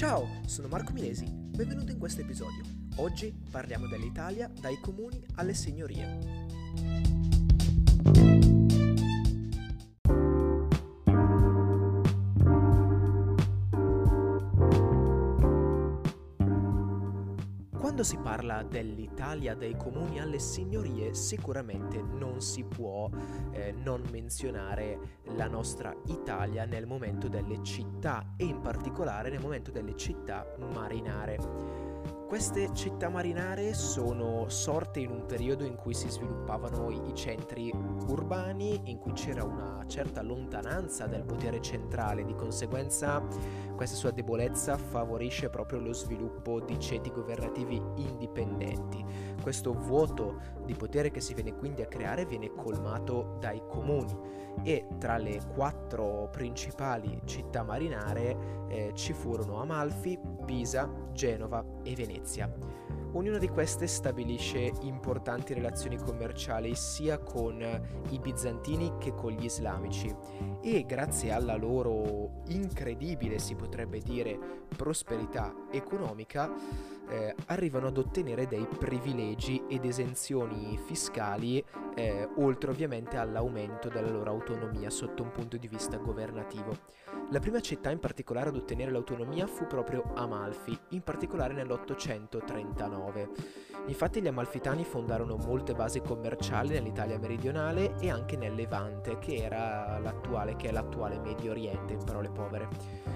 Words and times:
Ciao, 0.00 0.26
sono 0.46 0.66
Marco 0.68 0.94
Milesi, 0.94 1.26
benvenuto 1.26 1.92
in 1.92 1.98
questo 1.98 2.22
episodio. 2.22 2.64
Oggi 2.96 3.38
parliamo 3.50 3.86
dell'Italia 3.86 4.50
dai 4.58 4.80
comuni 4.80 5.22
alle 5.34 5.52
signorie. 5.52 7.19
Quando 18.00 18.16
si 18.16 18.24
parla 18.24 18.62
dell'Italia 18.62 19.54
dai 19.54 19.76
comuni 19.76 20.20
alle 20.20 20.38
signorie 20.38 21.12
sicuramente 21.12 22.00
non 22.00 22.40
si 22.40 22.64
può 22.64 23.10
eh, 23.52 23.72
non 23.72 24.02
menzionare 24.10 25.18
la 25.36 25.48
nostra 25.48 25.94
Italia 26.06 26.64
nel 26.64 26.86
momento 26.86 27.28
delle 27.28 27.62
città 27.62 28.32
e 28.38 28.46
in 28.46 28.62
particolare 28.62 29.28
nel 29.28 29.42
momento 29.42 29.70
delle 29.70 29.94
città 29.96 30.46
marinare. 30.72 31.89
Queste 32.30 32.72
città 32.74 33.08
marinare 33.08 33.74
sono 33.74 34.48
sorte 34.48 35.00
in 35.00 35.10
un 35.10 35.26
periodo 35.26 35.64
in 35.64 35.74
cui 35.74 35.94
si 35.94 36.08
sviluppavano 36.08 36.88
i 36.88 37.12
centri 37.12 37.72
urbani, 38.06 38.82
in 38.84 39.00
cui 39.00 39.14
c'era 39.14 39.42
una 39.42 39.82
certa 39.88 40.22
lontananza 40.22 41.08
del 41.08 41.24
potere 41.24 41.60
centrale, 41.60 42.24
di 42.24 42.36
conseguenza 42.36 43.20
questa 43.74 43.96
sua 43.96 44.12
debolezza 44.12 44.76
favorisce 44.76 45.50
proprio 45.50 45.80
lo 45.80 45.92
sviluppo 45.92 46.60
di 46.60 46.78
ceti 46.78 47.10
governativi 47.10 47.82
indipendenti. 47.96 49.04
Questo 49.42 49.72
vuoto 49.72 50.40
di 50.64 50.74
potere 50.74 51.10
che 51.10 51.20
si 51.20 51.34
viene 51.34 51.54
quindi 51.54 51.82
a 51.82 51.86
creare 51.86 52.26
viene 52.26 52.52
colmato 52.52 53.36
dai 53.40 53.62
comuni 53.66 54.16
e 54.62 54.86
tra 54.98 55.16
le 55.16 55.40
quattro 55.54 56.28
principali 56.30 57.20
città 57.24 57.62
marinare 57.62 58.66
eh, 58.68 58.92
ci 58.94 59.12
furono 59.12 59.60
Amalfi, 59.60 60.18
Pisa, 60.44 60.90
Genova 61.12 61.64
e 61.82 61.94
Venezia. 61.94 62.52
Ognuna 63.12 63.38
di 63.38 63.48
queste 63.48 63.88
stabilisce 63.88 64.72
importanti 64.82 65.52
relazioni 65.52 65.96
commerciali 65.96 66.76
sia 66.76 67.18
con 67.18 67.60
i 68.10 68.18
bizantini 68.20 68.92
che 69.00 69.14
con 69.14 69.32
gli 69.32 69.44
islamici 69.44 70.14
e 70.62 70.84
grazie 70.86 71.32
alla 71.32 71.56
loro 71.56 72.42
incredibile, 72.46 73.40
si 73.40 73.56
potrebbe 73.56 73.98
dire, 73.98 74.38
prosperità 74.76 75.52
economica 75.72 76.52
eh, 77.10 77.34
arrivano 77.46 77.88
ad 77.88 77.98
ottenere 77.98 78.46
dei 78.46 78.66
privilegi 78.66 79.62
ed 79.68 79.84
esenzioni 79.84 80.78
fiscali, 80.78 81.62
eh, 81.94 82.28
oltre 82.36 82.70
ovviamente 82.70 83.16
all'aumento 83.16 83.88
della 83.88 84.10
loro 84.10 84.30
autonomia 84.30 84.90
sotto 84.90 85.22
un 85.22 85.32
punto 85.32 85.56
di 85.56 85.68
vista 85.68 85.96
governativo. 85.96 86.98
La 87.30 87.38
prima 87.38 87.60
città 87.60 87.90
in 87.90 88.00
particolare 88.00 88.48
ad 88.48 88.56
ottenere 88.56 88.90
l'autonomia 88.90 89.46
fu 89.46 89.66
proprio 89.66 90.10
Amalfi, 90.14 90.76
in 90.90 91.02
particolare 91.02 91.54
nell'839. 91.54 93.28
Infatti 93.86 94.20
gli 94.20 94.26
amalfitani 94.26 94.84
fondarono 94.84 95.36
molte 95.36 95.74
basi 95.74 96.00
commerciali 96.00 96.70
nell'Italia 96.70 97.18
meridionale 97.18 97.94
e 97.98 98.10
anche 98.10 98.36
nel 98.36 98.54
Levante, 98.54 99.18
che, 99.18 99.48
che 99.48 100.68
è 100.68 100.72
l'attuale 100.72 101.18
Medio 101.18 101.52
Oriente, 101.52 101.92
in 101.92 102.04
parole 102.04 102.30
povere. 102.30 103.09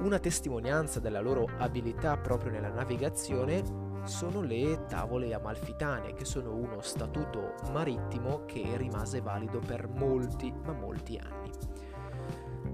Una 0.00 0.18
testimonianza 0.18 1.00
della 1.00 1.20
loro 1.20 1.48
abilità 1.58 2.16
proprio 2.16 2.50
nella 2.50 2.68
navigazione 2.68 3.62
sono 4.04 4.42
le 4.42 4.84
tavole 4.86 5.32
amalfitane, 5.32 6.12
che 6.12 6.24
sono 6.24 6.54
uno 6.54 6.80
statuto 6.80 7.54
marittimo 7.72 8.44
che 8.44 8.76
rimase 8.76 9.20
valido 9.20 9.60
per 9.60 9.88
molti, 9.88 10.52
ma 10.52 10.72
molti 10.72 11.16
anni. 11.16 11.50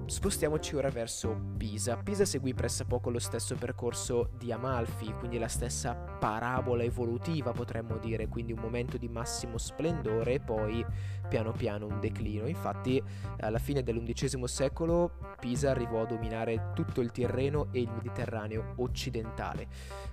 Spostiamoci 0.06 0.74
ora 0.74 0.90
verso 0.90 1.40
Pisa. 1.56 1.96
Pisa 1.98 2.24
seguì 2.24 2.52
pressappoco 2.52 3.10
lo 3.10 3.20
stesso 3.20 3.54
percorso 3.54 4.30
di 4.36 4.50
Amalfi, 4.50 5.12
quindi 5.12 5.38
la 5.38 5.46
stessa 5.46 5.94
parabola 5.94 6.82
evolutiva 6.82 7.52
potremmo 7.52 7.96
dire, 7.98 8.26
quindi 8.26 8.52
un 8.52 8.58
momento 8.58 8.96
di 8.96 9.08
massimo 9.08 9.56
splendore 9.56 10.34
e 10.34 10.40
poi 10.40 10.84
piano 11.30 11.52
piano 11.52 11.86
un 11.86 12.00
declino. 12.00 12.46
Infatti 12.48 13.02
alla 13.38 13.58
fine 13.58 13.82
dell'undicesimo 13.82 14.46
secolo 14.48 15.12
Pisa 15.38 15.70
arrivò 15.70 16.02
a 16.02 16.06
dominare 16.06 16.72
tutto 16.74 17.00
il 17.00 17.12
Tirreno 17.12 17.68
e 17.70 17.80
il 17.80 17.90
Mediterraneo 17.90 18.74
occidentale. 18.76 19.68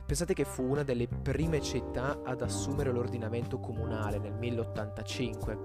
Pensate 0.05 0.33
che 0.33 0.45
fu 0.45 0.63
una 0.63 0.83
delle 0.83 1.07
prime 1.07 1.59
città 1.61 2.21
ad 2.23 2.41
assumere 2.41 2.91
l'ordinamento 2.91 3.59
comunale 3.59 4.19
nel 4.19 4.33
1085 4.33 5.57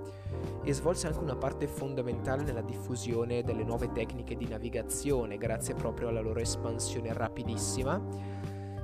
e 0.65 0.73
svolse 0.73 1.07
anche 1.07 1.21
una 1.21 1.37
parte 1.37 1.69
fondamentale 1.69 2.43
nella 2.43 2.63
diffusione 2.63 3.45
delle 3.45 3.63
nuove 3.63 3.93
tecniche 3.93 4.37
di 4.37 4.49
navigazione 4.49 5.37
grazie 5.37 5.75
proprio 5.75 6.09
alla 6.09 6.21
loro 6.21 6.41
espansione 6.41 7.13
rapidissima. 7.13 8.01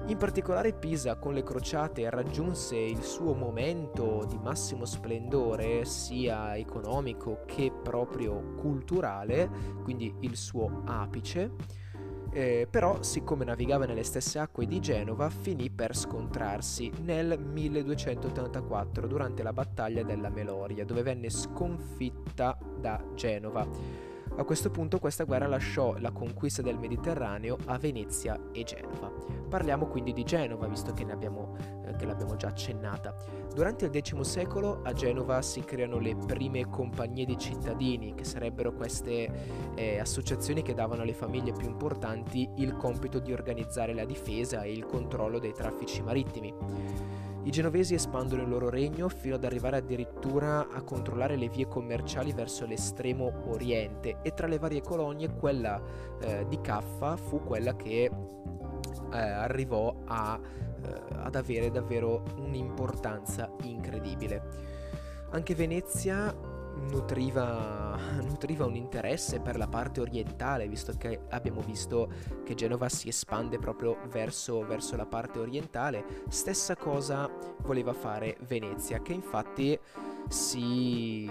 In 0.09 0.17
particolare 0.17 0.73
Pisa 0.73 1.17
con 1.17 1.35
le 1.35 1.43
crociate 1.43 2.09
raggiunse 2.09 2.77
il 2.77 3.03
suo 3.03 3.35
momento 3.35 4.25
di 4.27 4.39
massimo 4.39 4.85
splendore 4.85 5.85
sia 5.85 6.57
economico 6.57 7.43
che 7.47 7.71
proprio 7.71 8.55
culturale, 8.57 9.51
quindi 9.83 10.15
il 10.21 10.37
suo 10.37 10.83
apice 10.87 11.53
eh, 12.31 12.69
però, 12.71 13.03
siccome 13.03 13.45
navigava 13.45 13.87
nelle 13.87 14.03
stesse 14.03 14.39
acque 14.39 14.67
di 14.67 14.81
Genova, 14.81 15.31
finì 15.31 15.71
per 15.71 15.97
scontrarsi 15.97 16.93
nel 17.03 17.39
1284 17.39 19.07
durante 19.07 19.43
la 19.43 19.53
battaglia 19.53 20.03
della 20.03 20.29
Meloria, 20.29 20.85
dove 20.85 21.03
venne 21.03 21.31
sconfitta 21.31 22.59
da 22.79 23.03
Genova. 23.15 23.67
A 24.39 24.45
questo 24.45 24.71
punto 24.71 25.01
questa 25.01 25.25
guerra 25.25 25.49
lasciò 25.49 25.97
la 25.99 26.13
conquista 26.13 26.63
del 26.63 26.79
Mediterraneo 26.79 27.59
a 27.65 27.77
Venezia 27.77 28.39
e 28.53 28.63
Genova. 28.63 29.11
Parliamo 29.49 29.89
quindi 29.89 30.13
di 30.13 30.23
Genova, 30.23 30.69
visto 30.69 30.93
che, 30.93 31.05
abbiamo, 31.11 31.57
eh, 31.85 31.97
che 31.97 32.07
l'abbiamo 32.07 32.37
già 32.37 32.47
accennata. 32.47 33.17
Durante 33.53 33.87
il 33.87 33.91
X 33.91 34.21
secolo 34.21 34.81
a 34.85 34.93
Genova 34.93 35.43
si 35.43 35.63
creano 35.65 35.99
le 35.99 36.15
prime 36.15 36.69
compagnie 36.69 37.25
di 37.25 37.37
cittadini, 37.37 38.15
che 38.15 38.23
sarebbero 38.23 38.73
queste 38.75 39.75
eh, 39.75 39.99
associazioni 39.99 40.63
che 40.63 40.73
davano 40.73 41.03
alle 41.03 41.15
famiglie 41.15 41.51
più 41.51 41.67
importanti 41.67 42.49
il 42.59 42.77
compito 42.77 43.19
di 43.19 43.33
organizzare 43.33 43.93
la 43.93 44.05
difesa 44.05 44.63
e 44.63 44.71
il 44.71 44.87
controllo 44.87 45.41
dei 45.41 45.53
traffici 45.53 46.01
marittimi. 46.01 46.55
I 47.49 47.51
genovesi 47.51 47.95
espandono 47.95 48.43
il 48.43 48.49
loro 48.51 48.69
regno 48.69 49.09
fino 49.09 49.37
ad 49.37 49.43
arrivare 49.43 49.79
addirittura 49.79 50.69
a 50.69 50.83
controllare 50.83 51.35
le 51.35 51.49
vie 51.49 51.67
commerciali 51.67 52.33
verso 52.33 52.67
l'estremo 52.67 53.33
oriente 53.47 54.19
e 54.21 54.35
tra 54.35 54.47
le 54.47 54.59
varie 54.59 54.83
colonie 54.83 55.33
quella 55.33 55.81
eh, 56.21 56.45
di 56.47 56.61
Caffa 56.61 57.17
fu 57.17 57.43
quella 57.43 57.75
che 57.75 58.03
eh, 58.05 59.19
arrivò 59.19 59.95
a, 60.05 60.39
eh, 60.39 61.03
ad 61.15 61.37
avere 61.37 61.71
davvero 61.71 62.23
un'importanza 62.37 63.51
incredibile. 63.63 64.43
Anche 65.31 65.55
Venezia 65.55 66.31
nutriva, 66.91 67.97
nutriva, 68.23 68.65
un 68.65 68.77
interesse 68.77 69.41
per 69.41 69.57
la 69.57 69.67
parte 69.67 70.01
orientale, 70.01 70.69
visto 70.69 70.93
che 70.97 71.21
abbiamo 71.31 71.61
visto 71.61 72.11
che 72.45 72.55
Genova 72.55 72.89
si 72.89 73.09
espande 73.09 73.59
proprio 73.59 73.99
verso, 74.09 74.65
verso 74.67 74.97
la 74.97 75.07
parte 75.07 75.39
orientale. 75.39 76.23
Stessa 76.29 76.77
cosa 76.77 77.31
voleva 77.63 77.93
fare 77.93 78.37
Venezia, 78.47 79.01
che 79.01 79.13
infatti 79.13 79.79
si, 80.29 81.29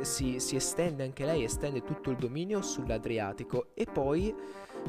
si, 0.00 0.40
si 0.40 0.56
estende 0.56 1.04
anche 1.04 1.24
lei, 1.24 1.44
estende 1.44 1.82
tutto 1.82 2.10
il 2.10 2.16
dominio 2.16 2.62
sull'Adriatico 2.62 3.68
e 3.74 3.86
poi 3.86 4.34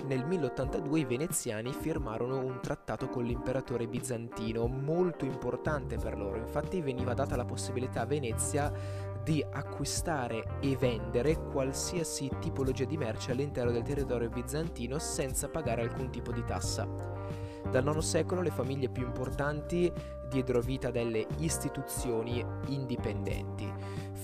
nel 0.05 0.25
1082 0.25 0.99
i 0.99 1.05
veneziani 1.05 1.71
firmarono 1.71 2.37
un 2.37 2.59
trattato 2.61 3.07
con 3.07 3.23
l'imperatore 3.23 3.87
bizantino 3.87 4.67
molto 4.67 5.25
importante 5.25 5.97
per 5.97 6.17
loro, 6.17 6.37
infatti 6.37 6.81
veniva 6.81 7.13
data 7.13 7.35
la 7.35 7.45
possibilità 7.45 8.01
a 8.01 8.05
Venezia 8.05 8.71
di 9.23 9.43
acquistare 9.49 10.59
e 10.59 10.77
vendere 10.77 11.35
qualsiasi 11.51 12.29
tipologia 12.39 12.85
di 12.85 12.97
merce 12.97 13.31
all'interno 13.31 13.71
del 13.71 13.81
territorio 13.81 14.29
bizantino 14.29 14.99
senza 14.99 15.49
pagare 15.49 15.81
alcun 15.81 16.11
tipo 16.11 16.31
di 16.31 16.43
tassa. 16.45 16.87
Dal 17.69 17.83
IX 17.83 17.97
secolo 17.97 18.41
le 18.41 18.51
famiglie 18.51 18.89
più 18.89 19.03
importanti 19.03 19.91
diedero 20.29 20.61
vita 20.61 20.89
a 20.89 20.91
delle 20.91 21.25
istituzioni 21.37 22.45
indipendenti 22.67 23.71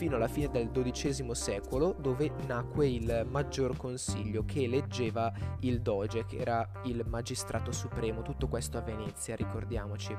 fino 0.01 0.15
alla 0.15 0.27
fine 0.27 0.49
del 0.49 0.71
XII 0.71 1.35
secolo 1.35 1.95
dove 1.95 2.31
nacque 2.47 2.87
il 2.87 3.23
Maggior 3.29 3.77
Consiglio 3.77 4.43
che 4.45 4.63
eleggeva 4.63 5.31
il 5.59 5.79
Doge, 5.83 6.25
che 6.25 6.37
era 6.37 6.67
il 6.85 7.03
magistrato 7.07 7.71
supremo, 7.71 8.23
tutto 8.23 8.47
questo 8.47 8.79
a 8.79 8.81
Venezia, 8.81 9.35
ricordiamoci. 9.35 10.17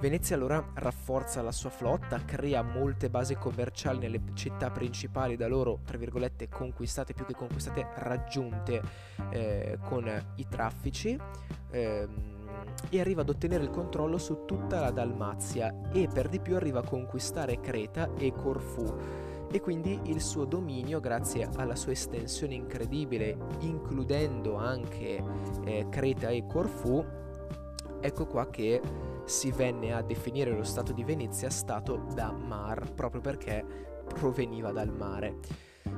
Venezia 0.00 0.34
allora 0.34 0.66
rafforza 0.76 1.42
la 1.42 1.52
sua 1.52 1.68
flotta, 1.68 2.24
crea 2.24 2.62
molte 2.62 3.10
basi 3.10 3.34
commerciali 3.34 3.98
nelle 3.98 4.22
città 4.32 4.70
principali 4.70 5.36
da 5.36 5.46
loro, 5.46 5.80
tra 5.84 5.98
virgolette, 5.98 6.48
conquistate 6.48 7.12
più 7.12 7.26
che 7.26 7.34
conquistate, 7.34 7.88
raggiunte 7.96 8.80
eh, 9.28 9.78
con 9.84 10.10
i 10.36 10.46
traffici. 10.48 11.20
Eh, 11.70 12.08
e 12.90 13.00
arriva 13.00 13.22
ad 13.22 13.28
ottenere 13.28 13.64
il 13.64 13.70
controllo 13.70 14.18
su 14.18 14.44
tutta 14.44 14.80
la 14.80 14.90
Dalmazia 14.90 15.90
e 15.92 16.08
per 16.12 16.28
di 16.28 16.40
più 16.40 16.56
arriva 16.56 16.80
a 16.80 16.84
conquistare 16.84 17.60
Creta 17.60 18.10
e 18.16 18.32
Corfù 18.32 18.94
e 19.50 19.60
quindi 19.60 20.00
il 20.04 20.22
suo 20.22 20.46
dominio, 20.46 20.98
grazie 20.98 21.48
alla 21.56 21.76
sua 21.76 21.92
estensione 21.92 22.54
incredibile, 22.54 23.36
includendo 23.60 24.56
anche 24.56 25.22
eh, 25.64 25.86
Creta 25.90 26.30
e 26.30 26.46
Corfù, 26.46 27.04
ecco 28.00 28.26
qua 28.26 28.48
che 28.48 28.80
si 29.24 29.50
venne 29.50 29.92
a 29.92 30.02
definire 30.02 30.50
lo 30.50 30.64
Stato 30.64 30.92
di 30.92 31.04
Venezia 31.04 31.50
Stato 31.50 32.06
da 32.14 32.32
mar, 32.32 32.92
proprio 32.94 33.20
perché 33.20 33.64
proveniva 34.06 34.72
dal 34.72 34.90
mare. 34.90 35.36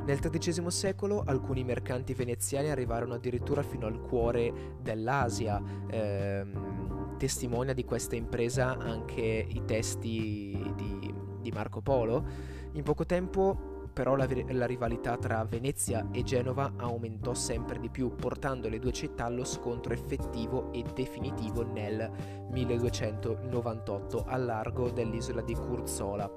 Nel 0.05 0.19
XIII 0.19 0.71
secolo 0.71 1.23
alcuni 1.25 1.65
mercanti 1.65 2.13
veneziani 2.15 2.71
arrivarono 2.71 3.15
addirittura 3.15 3.63
fino 3.63 3.87
al 3.87 4.01
cuore 4.01 4.77
dell'Asia. 4.81 5.63
Ehm, 5.89 7.17
testimonia 7.17 7.73
di 7.73 7.85
questa 7.85 8.17
impresa 8.17 8.77
anche 8.77 9.47
i 9.49 9.63
testi 9.65 10.73
di, 10.75 11.15
di 11.41 11.51
Marco 11.53 11.81
Polo. 11.81 12.25
In 12.73 12.83
poco 12.83 13.07
tempo 13.07 13.73
però 13.95 14.17
la, 14.17 14.29
la, 14.49 14.67
rivalità 14.67 15.17
tra 15.17 15.45
Venezia 15.45 16.09
e 16.11 16.25
Genova 16.25 16.73
aumentò 16.77 17.33
sempre 17.33 17.79
di 17.79 17.89
più, 17.89 18.15
portando 18.17 18.69
le 18.69 18.81
due 18.81 18.93
città 18.93 19.27
allo 19.27 19.45
scontro 19.45 19.95
effettivo 19.95 20.73
e 20.73 20.83
definitivo 20.93 21.63
nel 21.63 22.11
1298 22.51 24.25
al 24.27 24.45
largo 24.45 24.91
dell'isola 24.91 25.43
di 25.43 25.55
Curzola. 25.55 26.29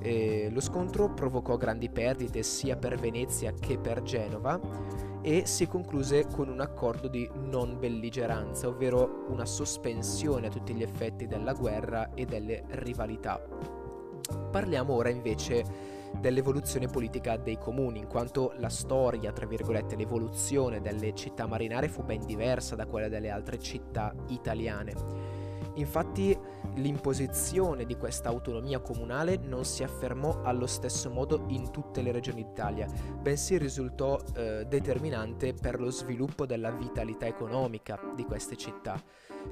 E 0.00 0.48
lo 0.50 0.60
scontro 0.60 1.12
provocò 1.12 1.56
grandi 1.56 1.90
perdite 1.90 2.42
sia 2.42 2.76
per 2.76 2.98
Venezia 2.98 3.52
che 3.52 3.78
per 3.78 4.02
Genova 4.02 4.58
e 5.22 5.44
si 5.44 5.66
concluse 5.66 6.26
con 6.26 6.48
un 6.48 6.60
accordo 6.60 7.06
di 7.06 7.28
non 7.34 7.78
belligeranza, 7.78 8.68
ovvero 8.68 9.26
una 9.28 9.44
sospensione 9.44 10.46
a 10.46 10.50
tutti 10.50 10.74
gli 10.74 10.82
effetti 10.82 11.26
della 11.26 11.52
guerra 11.52 12.14
e 12.14 12.24
delle 12.24 12.64
rivalità. 12.70 13.38
Parliamo 14.50 14.94
ora 14.94 15.10
invece 15.10 15.64
dell'evoluzione 16.18 16.86
politica 16.86 17.36
dei 17.36 17.58
comuni, 17.58 17.98
in 17.98 18.06
quanto 18.06 18.52
la 18.56 18.68
storia, 18.68 19.32
tra 19.32 19.46
virgolette, 19.46 19.96
l'evoluzione 19.96 20.80
delle 20.80 21.14
città 21.14 21.46
marinare 21.46 21.88
fu 21.88 22.02
ben 22.02 22.24
diversa 22.24 22.74
da 22.74 22.86
quella 22.86 23.08
delle 23.08 23.30
altre 23.30 23.58
città 23.58 24.14
italiane. 24.28 25.39
Infatti 25.74 26.36
l'imposizione 26.74 27.84
di 27.84 27.96
questa 27.96 28.28
autonomia 28.28 28.80
comunale 28.80 29.36
non 29.36 29.64
si 29.64 29.82
affermò 29.82 30.42
allo 30.42 30.66
stesso 30.66 31.10
modo 31.10 31.44
in 31.48 31.70
tutte 31.70 32.02
le 32.02 32.12
regioni 32.12 32.44
d'Italia, 32.44 32.86
bensì 33.20 33.58
risultò 33.58 34.18
eh, 34.34 34.64
determinante 34.66 35.54
per 35.54 35.80
lo 35.80 35.90
sviluppo 35.90 36.46
della 36.46 36.70
vitalità 36.70 37.26
economica 37.26 37.98
di 38.14 38.24
queste 38.24 38.56
città. 38.56 39.02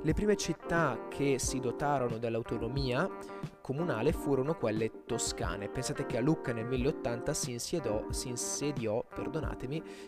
Le 0.03 0.13
prime 0.13 0.37
città 0.37 1.07
che 1.09 1.39
si 1.39 1.61
dotarono 1.61 2.19
dell'autonomia 2.19 3.09
comunale 3.63 4.13
furono 4.13 4.55
quelle 4.55 5.05
toscane. 5.07 5.69
Pensate 5.69 6.05
che 6.07 6.19
a 6.19 6.21
Lucca 6.21 6.53
nel 6.53 6.67
1080 6.67 7.35
si 7.35 7.53
insediò, 7.53 8.05
si 8.11 8.29
insediò 8.29 9.05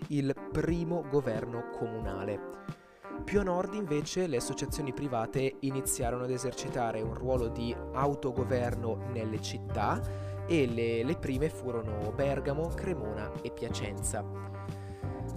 il 0.09 0.35
primo 0.53 1.05
governo 1.09 1.71
comunale. 1.71 2.80
Più 3.25 3.39
a 3.39 3.43
nord 3.45 3.75
invece 3.75 4.27
le 4.27 4.39
associazioni 4.39 4.93
private 4.93 5.57
iniziarono 5.61 6.25
ad 6.25 6.31
esercitare 6.31 7.01
un 7.01 7.15
ruolo 7.15 7.49
di 7.49 7.75
autogoverno 7.93 9.09
nelle 9.13 9.41
città 9.41 10.01
e 10.49 10.67
le, 10.67 11.05
le 11.05 11.17
prime 11.17 11.49
furono 11.49 12.11
Bergamo, 12.13 12.67
Cremona 12.69 13.31
e 13.41 13.53
Piacenza. 13.53 14.60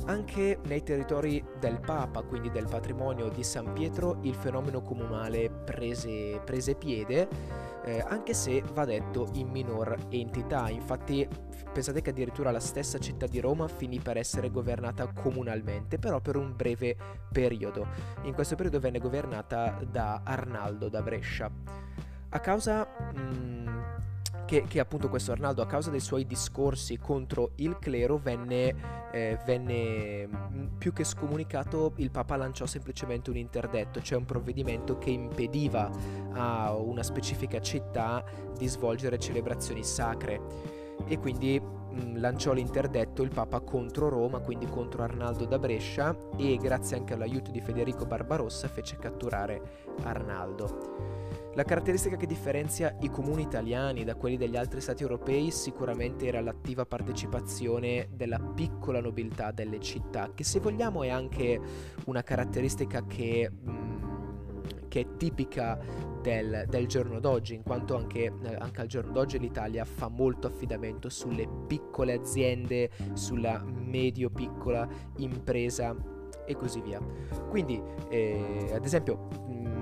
Anche 0.06 0.60
nei 0.66 0.84
territori 0.84 1.42
del 1.60 1.80
Papa, 1.80 2.24
quindi 2.24 2.52
del 2.52 2.68
patrimonio 2.68 3.30
di 3.30 3.42
San 3.42 3.72
Pietro, 3.72 4.20
il 4.24 4.36
fenomeno 4.36 4.82
comunale 4.82 5.50
prese, 5.50 6.42
prese 6.44 6.76
piede, 6.76 7.28
eh, 7.86 8.04
anche 8.06 8.34
se 8.34 8.62
va 8.74 8.84
detto 8.84 9.30
in 9.34 9.48
minor 9.48 9.98
entità. 10.10 10.70
Infatti 10.70 11.26
pensate 11.72 12.02
che 12.02 12.10
addirittura 12.10 12.52
la 12.52 12.60
stessa 12.60 13.00
città 13.00 13.28
di 13.28 13.40
Roma 13.40 13.70
finì 13.70 14.00
per 14.00 14.18
essere 14.18 14.50
governata 14.50 15.08
comunalmente, 15.14 15.98
però 15.98 16.20
per 16.20 16.36
un 16.36 16.54
breve 16.54 16.98
periodo. 17.32 17.88
In 18.24 18.34
questo 18.34 18.56
periodo 18.56 18.82
venne 18.82 19.00
governata 19.00 19.80
da 19.90 20.22
Arnaldo 20.26 20.90
da 20.90 21.02
Brescia. 21.02 21.50
A 22.30 22.40
causa... 22.40 22.86
Mh, 23.14 23.20
mm, 23.20 23.63
che, 24.46 24.64
che, 24.68 24.80
appunto 24.80 25.10
questo 25.10 25.32
Arnaldo 25.32 25.62
a 25.62 25.66
causa 25.66 25.90
dei 25.90 26.00
suoi 26.00 26.26
discorsi 26.26 26.98
contro 26.98 27.52
il 27.56 27.78
clero 27.80 28.18
venne, 28.18 28.76
eh, 29.12 29.40
venne 29.46 30.28
mm, 30.28 30.66
più 30.78 30.94
che 30.94 31.04
scomunicato 31.04 31.94
il 31.98 32.12
Papa 32.12 32.36
lanciò 32.36 32.66
semplicemente 32.66 33.30
un 33.30 33.38
interdetto, 33.38 34.02
cioè 34.02 34.18
un 34.18 34.26
provvedimento 34.26 34.98
che 34.98 35.10
impediva 35.10 35.90
a 36.34 36.74
una 36.76 37.04
specifica 37.04 37.62
città 37.62 38.24
di 38.58 38.68
svolgere 38.68 39.20
celebrazioni 39.20 39.84
sacre 39.84 40.42
e 41.06 41.18
quindi 41.18 41.60
mm, 41.60 42.18
lanciò 42.18 42.54
l'interdetto 42.54 43.24
il 43.24 43.30
Papa 43.30 43.60
contro 43.62 44.10
Roma, 44.10 44.40
quindi 44.40 44.66
contro 44.68 45.04
Arnaldo 45.04 45.46
da 45.46 45.60
Brescia 45.60 46.16
e 46.38 46.58
grazie 46.58 46.98
anche 46.98 47.14
all'aiuto 47.14 47.52
di 47.52 47.62
Federico 47.62 48.06
Barbarossa 48.06 48.68
fece 48.68 48.98
catturare 48.98 49.62
Arnaldo. 50.04 51.23
La 51.56 51.64
caratteristica 51.64 52.16
che 52.16 52.26
differenzia 52.26 52.98
i 53.02 53.12
comuni 53.12 53.44
italiani 53.44 54.04
da 54.04 54.16
quelli 54.16 54.38
degli 54.38 54.56
altri 54.56 54.82
stati 54.82 55.04
europei 55.04 55.52
sicuramente 55.52 56.26
era 56.26 56.42
l'attiva 56.42 56.84
partecipazione 56.84 58.10
della 58.12 58.40
piccola 58.40 59.00
nobiltà 59.00 59.52
delle 59.52 59.80
città, 59.80 60.32
che 60.34 60.44
se 60.44 60.60
vogliamo 60.60 61.04
è 61.04 61.10
anche 61.10 61.62
una 62.06 62.24
caratteristica 62.24 63.06
che, 63.06 63.52
mh, 63.52 63.72
mm, 63.72 64.04
che 64.88 65.02
è 65.02 65.16
tipica 65.16 65.80
del, 66.24 66.66
del, 66.68 66.88
giorno 66.88 67.20
d'oggi, 67.20 67.54
in 67.54 67.62
quanto 67.62 67.96
anche, 67.98 68.34
eh, 68.44 68.56
anche 68.56 68.82
al 68.82 68.88
giorno 68.88 69.12
d'oggi 69.12 69.38
l'Italia 69.38 69.86
fa 69.86 70.08
molto 70.08 70.48
affidamento 70.48 71.08
sulle 71.10 71.48
piccole 71.68 72.14
aziende, 72.14 72.90
sulla 73.14 73.64
medio-piccola 73.64 74.88
impresa 75.18 75.96
e 76.46 76.56
così 76.56 76.82
via. 76.82 77.00
Quindi, 77.50 77.82
eh, 78.10 78.72
ad 78.74 78.86
esempio, 78.86 79.28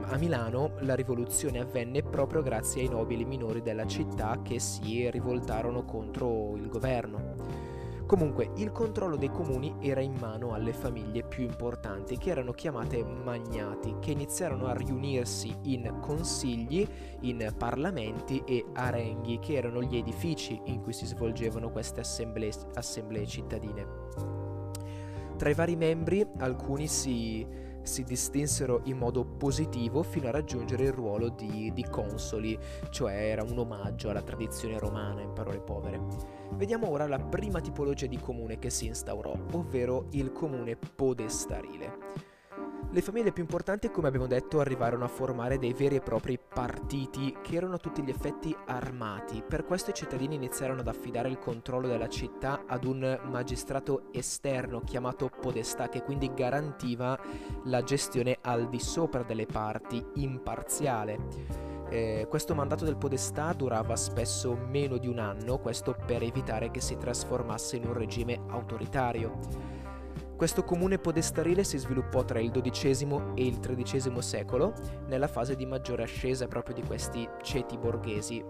a 0.03 0.17
Milano 0.17 0.73
la 0.79 0.95
rivoluzione 0.95 1.59
avvenne 1.59 2.03
proprio 2.03 2.41
grazie 2.41 2.81
ai 2.81 2.89
nobili 2.89 3.23
minori 3.23 3.61
della 3.61 3.85
città 3.85 4.41
che 4.41 4.59
si 4.59 5.09
rivoltarono 5.09 5.85
contro 5.85 6.55
il 6.55 6.67
governo. 6.67 7.69
Comunque, 8.05 8.51
il 8.57 8.73
controllo 8.73 9.15
dei 9.15 9.29
comuni 9.29 9.73
era 9.79 10.01
in 10.01 10.15
mano 10.19 10.53
alle 10.53 10.73
famiglie 10.73 11.23
più 11.23 11.45
importanti, 11.45 12.17
che 12.17 12.29
erano 12.29 12.51
chiamate 12.51 13.05
magnati, 13.05 13.95
che 14.01 14.11
iniziarono 14.11 14.65
a 14.65 14.73
riunirsi 14.73 15.55
in 15.61 15.99
consigli, 16.01 16.85
in 17.21 17.53
parlamenti 17.57 18.43
e 18.45 18.65
arenghi, 18.73 19.39
che 19.39 19.53
erano 19.53 19.81
gli 19.81 19.95
edifici 19.95 20.59
in 20.65 20.81
cui 20.81 20.91
si 20.91 21.05
svolgevano 21.05 21.71
queste 21.71 22.01
assemblee, 22.01 22.51
assemblee 22.73 23.25
cittadine. 23.25 24.40
Tra 25.41 25.49
i 25.49 25.55
vari 25.55 25.75
membri, 25.75 26.23
alcuni 26.37 26.85
si 26.85 27.43
si 27.81 28.03
distinsero 28.03 28.81
in 28.83 28.95
modo 28.95 29.25
positivo 29.25 30.03
fino 30.03 30.27
a 30.27 30.31
raggiungere 30.31 30.83
il 30.83 30.91
ruolo 30.91 31.29
di, 31.29 31.71
di 31.73 31.83
consoli, 31.83 32.55
cioè 32.91 33.31
era 33.31 33.41
un 33.41 33.57
omaggio 33.57 34.11
alla 34.11 34.21
tradizione 34.21 34.77
romana 34.77 35.21
in 35.21 35.33
parole 35.33 35.59
povere. 35.59 35.99
Vediamo 36.51 36.89
ora 36.89 37.07
la 37.07 37.17
prima 37.17 37.59
tipologia 37.59 38.05
di 38.05 38.19
comune 38.19 38.59
che 38.59 38.69
si 38.69 38.85
instaurò, 38.85 39.35
ovvero 39.53 40.05
il 40.11 40.31
comune 40.31 40.75
podestarile. 40.75 42.29
Le 42.93 43.01
famiglie 43.01 43.31
più 43.31 43.41
importanti, 43.41 43.89
come 43.89 44.09
abbiamo 44.09 44.27
detto, 44.27 44.59
arrivarono 44.59 45.05
a 45.05 45.07
formare 45.07 45.57
dei 45.57 45.71
veri 45.71 45.95
e 45.95 46.01
propri 46.01 46.37
partiti 46.37 47.33
che 47.41 47.55
erano 47.55 47.75
a 47.75 47.77
tutti 47.77 48.03
gli 48.03 48.09
effetti 48.09 48.53
armati. 48.65 49.41
Per 49.47 49.63
questo 49.63 49.91
i 49.91 49.93
cittadini 49.93 50.35
iniziarono 50.35 50.81
ad 50.81 50.89
affidare 50.89 51.29
il 51.29 51.39
controllo 51.39 51.87
della 51.87 52.09
città 52.09 52.63
ad 52.67 52.83
un 52.83 53.17
magistrato 53.29 54.11
esterno 54.11 54.81
chiamato 54.81 55.29
podestà 55.29 55.87
che 55.87 56.03
quindi 56.03 56.33
garantiva 56.33 57.17
la 57.63 57.81
gestione 57.81 58.39
al 58.41 58.67
di 58.67 58.79
sopra 58.81 59.23
delle 59.23 59.45
parti, 59.45 60.05
imparziale. 60.15 61.17
Eh, 61.89 62.25
questo 62.29 62.53
mandato 62.53 62.83
del 62.83 62.97
podestà 62.97 63.53
durava 63.53 63.95
spesso 63.95 64.53
meno 64.67 64.97
di 64.97 65.07
un 65.07 65.19
anno, 65.19 65.59
questo 65.59 65.95
per 66.05 66.23
evitare 66.23 66.71
che 66.71 66.81
si 66.81 66.97
trasformasse 66.97 67.77
in 67.77 67.85
un 67.85 67.93
regime 67.93 68.41
autoritario. 68.49 69.79
Questo 70.41 70.63
comune 70.63 70.97
podestarile 70.97 71.63
si 71.63 71.77
sviluppò 71.77 72.25
tra 72.25 72.39
il 72.39 72.49
XII 72.49 73.33
e 73.35 73.45
il 73.45 73.59
XIII 73.59 74.19
secolo, 74.23 74.73
nella 75.05 75.27
fase 75.27 75.55
di 75.55 75.67
maggiore 75.67 76.01
ascesa 76.01 76.47
proprio 76.47 76.73
di 76.73 76.81
questi 76.81 77.29
ceti 77.43 77.77
borghesi. 77.77 78.43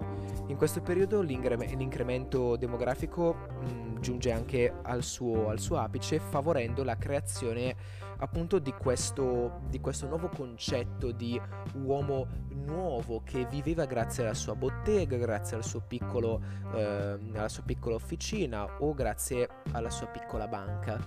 In 0.48 0.56
questo 0.56 0.80
periodo 0.80 1.20
l'incremento 1.20 2.56
demografico 2.56 3.34
mh, 3.34 4.00
giunge 4.00 4.32
anche 4.32 4.74
al 4.84 5.04
suo, 5.04 5.50
al 5.50 5.60
suo 5.60 5.80
apice, 5.80 6.20
favorendo 6.20 6.86
la 6.86 6.96
creazione 6.96 7.76
appunto 8.22 8.60
di 8.60 8.72
questo, 8.72 9.62
di 9.68 9.80
questo 9.80 10.08
nuovo 10.08 10.30
concetto 10.30 11.12
di 11.12 11.40
uomo 11.84 12.28
nuovo 12.66 13.22
che 13.24 13.46
viveva 13.46 13.86
grazie 13.86 14.24
alla 14.24 14.36
sua 14.36 14.56
bottega, 14.56 15.18
grazie 15.18 15.58
al 15.58 15.64
piccolo, 15.88 16.42
eh, 16.74 17.18
alla 17.34 17.50
sua 17.50 17.64
piccola 17.64 17.96
officina 17.96 18.78
o 18.80 18.94
grazie 18.94 19.50
alla 19.72 19.90
sua 19.90 20.08
piccola 20.08 20.48
banca. 20.48 21.00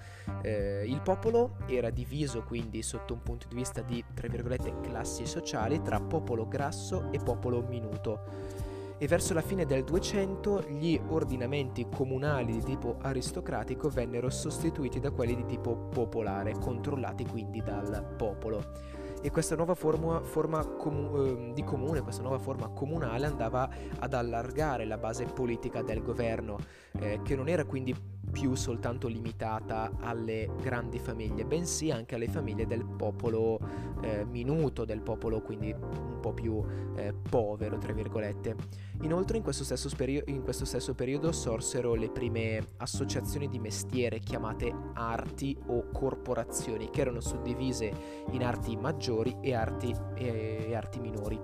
Eh, 0.42 0.84
il 0.86 1.00
popolo 1.02 1.56
era 1.66 1.90
diviso 1.90 2.42
quindi 2.42 2.82
sotto 2.82 3.14
un 3.14 3.22
punto 3.22 3.46
di 3.48 3.54
vista 3.54 3.82
di, 3.82 4.04
tra 4.14 4.26
virgolette, 4.28 4.80
classi 4.80 5.24
sociali 5.26 5.80
tra 5.82 6.00
popolo 6.00 6.48
grasso 6.48 7.10
e 7.12 7.18
popolo 7.18 7.62
minuto 7.62 8.63
e 9.04 9.06
verso 9.06 9.34
la 9.34 9.42
fine 9.42 9.66
del 9.66 9.84
200 9.84 10.64
gli 10.66 10.98
ordinamenti 11.08 11.86
comunali 11.94 12.52
di 12.52 12.62
tipo 12.62 12.96
aristocratico 13.02 13.90
vennero 13.90 14.30
sostituiti 14.30 14.98
da 14.98 15.10
quelli 15.10 15.36
di 15.36 15.44
tipo 15.44 15.76
popolare, 15.76 16.54
controllati 16.58 17.26
quindi 17.26 17.62
dal 17.62 18.14
popolo. 18.16 18.64
E 19.20 19.30
questa 19.30 19.56
nuova 19.56 19.74
forma, 19.74 20.22
forma 20.22 20.64
comu- 20.64 21.18
eh, 21.18 21.52
di 21.52 21.62
comune, 21.64 22.00
questa 22.00 22.22
nuova 22.22 22.38
forma 22.38 22.68
comunale 22.68 23.26
andava 23.26 23.68
ad 23.98 24.14
allargare 24.14 24.86
la 24.86 24.96
base 24.96 25.26
politica 25.26 25.82
del 25.82 26.00
governo, 26.00 26.56
eh, 26.98 27.20
che 27.22 27.36
non 27.36 27.48
era 27.48 27.66
quindi 27.66 27.94
più 28.34 28.56
soltanto 28.56 29.06
limitata 29.06 29.92
alle 30.00 30.50
grandi 30.60 30.98
famiglie, 30.98 31.44
bensì 31.44 31.92
anche 31.92 32.16
alle 32.16 32.26
famiglie 32.26 32.66
del 32.66 32.84
popolo 32.84 33.60
eh, 34.02 34.24
minuto, 34.24 34.84
del 34.84 35.00
popolo 35.00 35.40
quindi 35.40 35.72
un 35.72 36.18
po' 36.20 36.34
più 36.34 36.60
eh, 36.96 37.14
povero, 37.14 37.78
tra 37.78 37.92
virgolette. 37.92 38.56
Inoltre 39.02 39.36
in 39.36 39.44
questo, 39.44 39.62
stesso 39.62 39.88
perio- 39.96 40.24
in 40.26 40.42
questo 40.42 40.64
stesso 40.64 40.94
periodo 40.94 41.30
sorsero 41.30 41.94
le 41.94 42.10
prime 42.10 42.70
associazioni 42.78 43.48
di 43.48 43.60
mestiere 43.60 44.18
chiamate 44.18 44.74
arti 44.94 45.56
o 45.66 45.90
corporazioni, 45.92 46.90
che 46.90 47.02
erano 47.02 47.20
suddivise 47.20 47.92
in 48.32 48.42
arti 48.42 48.76
maggiori 48.76 49.36
e 49.40 49.54
arti, 49.54 49.94
e 50.14 50.74
arti 50.74 50.98
minori. 50.98 51.40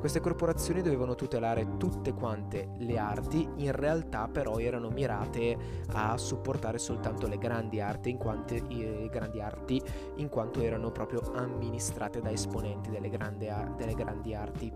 Queste 0.00 0.20
corporazioni 0.20 0.80
dovevano 0.80 1.14
tutelare 1.14 1.76
tutte 1.76 2.14
quante 2.14 2.70
le 2.78 2.96
arti, 2.96 3.46
in 3.56 3.72
realtà 3.72 4.28
però 4.28 4.56
erano 4.56 4.88
mirate 4.88 5.54
a 5.92 6.16
supportare 6.16 6.78
soltanto 6.78 7.26
le 7.26 7.36
grandi 7.36 7.82
arti 7.82 8.08
in 8.08 8.16
quanto, 8.16 8.54
eh, 8.54 9.10
grandi 9.12 9.42
arti, 9.42 9.80
in 10.16 10.30
quanto 10.30 10.62
erano 10.62 10.90
proprio 10.90 11.20
amministrate 11.34 12.22
da 12.22 12.30
esponenti 12.30 12.88
delle 12.88 13.10
grandi, 13.10 13.46
delle 13.76 13.92
grandi 13.92 14.34
arti. 14.34 14.72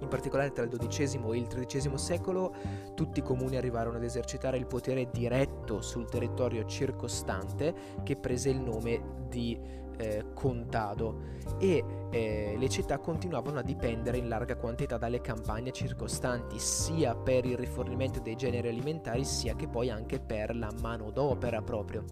In 0.00 0.08
particolare 0.08 0.52
tra 0.52 0.64
il 0.64 0.70
XII 0.70 1.20
e 1.30 1.36
il 1.36 1.46
XIII 1.46 1.98
secolo 1.98 2.54
tutti 2.94 3.18
i 3.18 3.22
comuni 3.22 3.56
arrivarono 3.56 3.98
ad 3.98 4.04
esercitare 4.04 4.56
il 4.56 4.66
potere 4.66 5.10
diretto 5.10 5.82
sul 5.82 6.08
territorio 6.08 6.64
circostante 6.64 7.74
che 8.02 8.16
prese 8.16 8.48
il 8.48 8.60
nome 8.60 9.02
di 9.28 9.82
eh, 9.96 10.26
contado 10.34 11.32
e 11.58 11.84
eh, 12.10 12.54
le 12.58 12.68
città 12.68 12.98
continuavano 12.98 13.58
a 13.58 13.62
dipendere 13.62 14.18
in 14.18 14.28
larga 14.28 14.56
quantità 14.56 14.98
dalle 14.98 15.20
campagne 15.20 15.72
circostanti, 15.72 16.58
sia 16.58 17.14
per 17.14 17.44
il 17.44 17.56
rifornimento 17.56 18.20
dei 18.20 18.36
generi 18.36 18.68
alimentari, 18.68 19.24
sia 19.24 19.54
che 19.54 19.68
poi 19.68 19.90
anche 19.90 20.20
per 20.20 20.56
la 20.56 20.70
manodopera 20.80 21.62
proprio. 21.62 22.04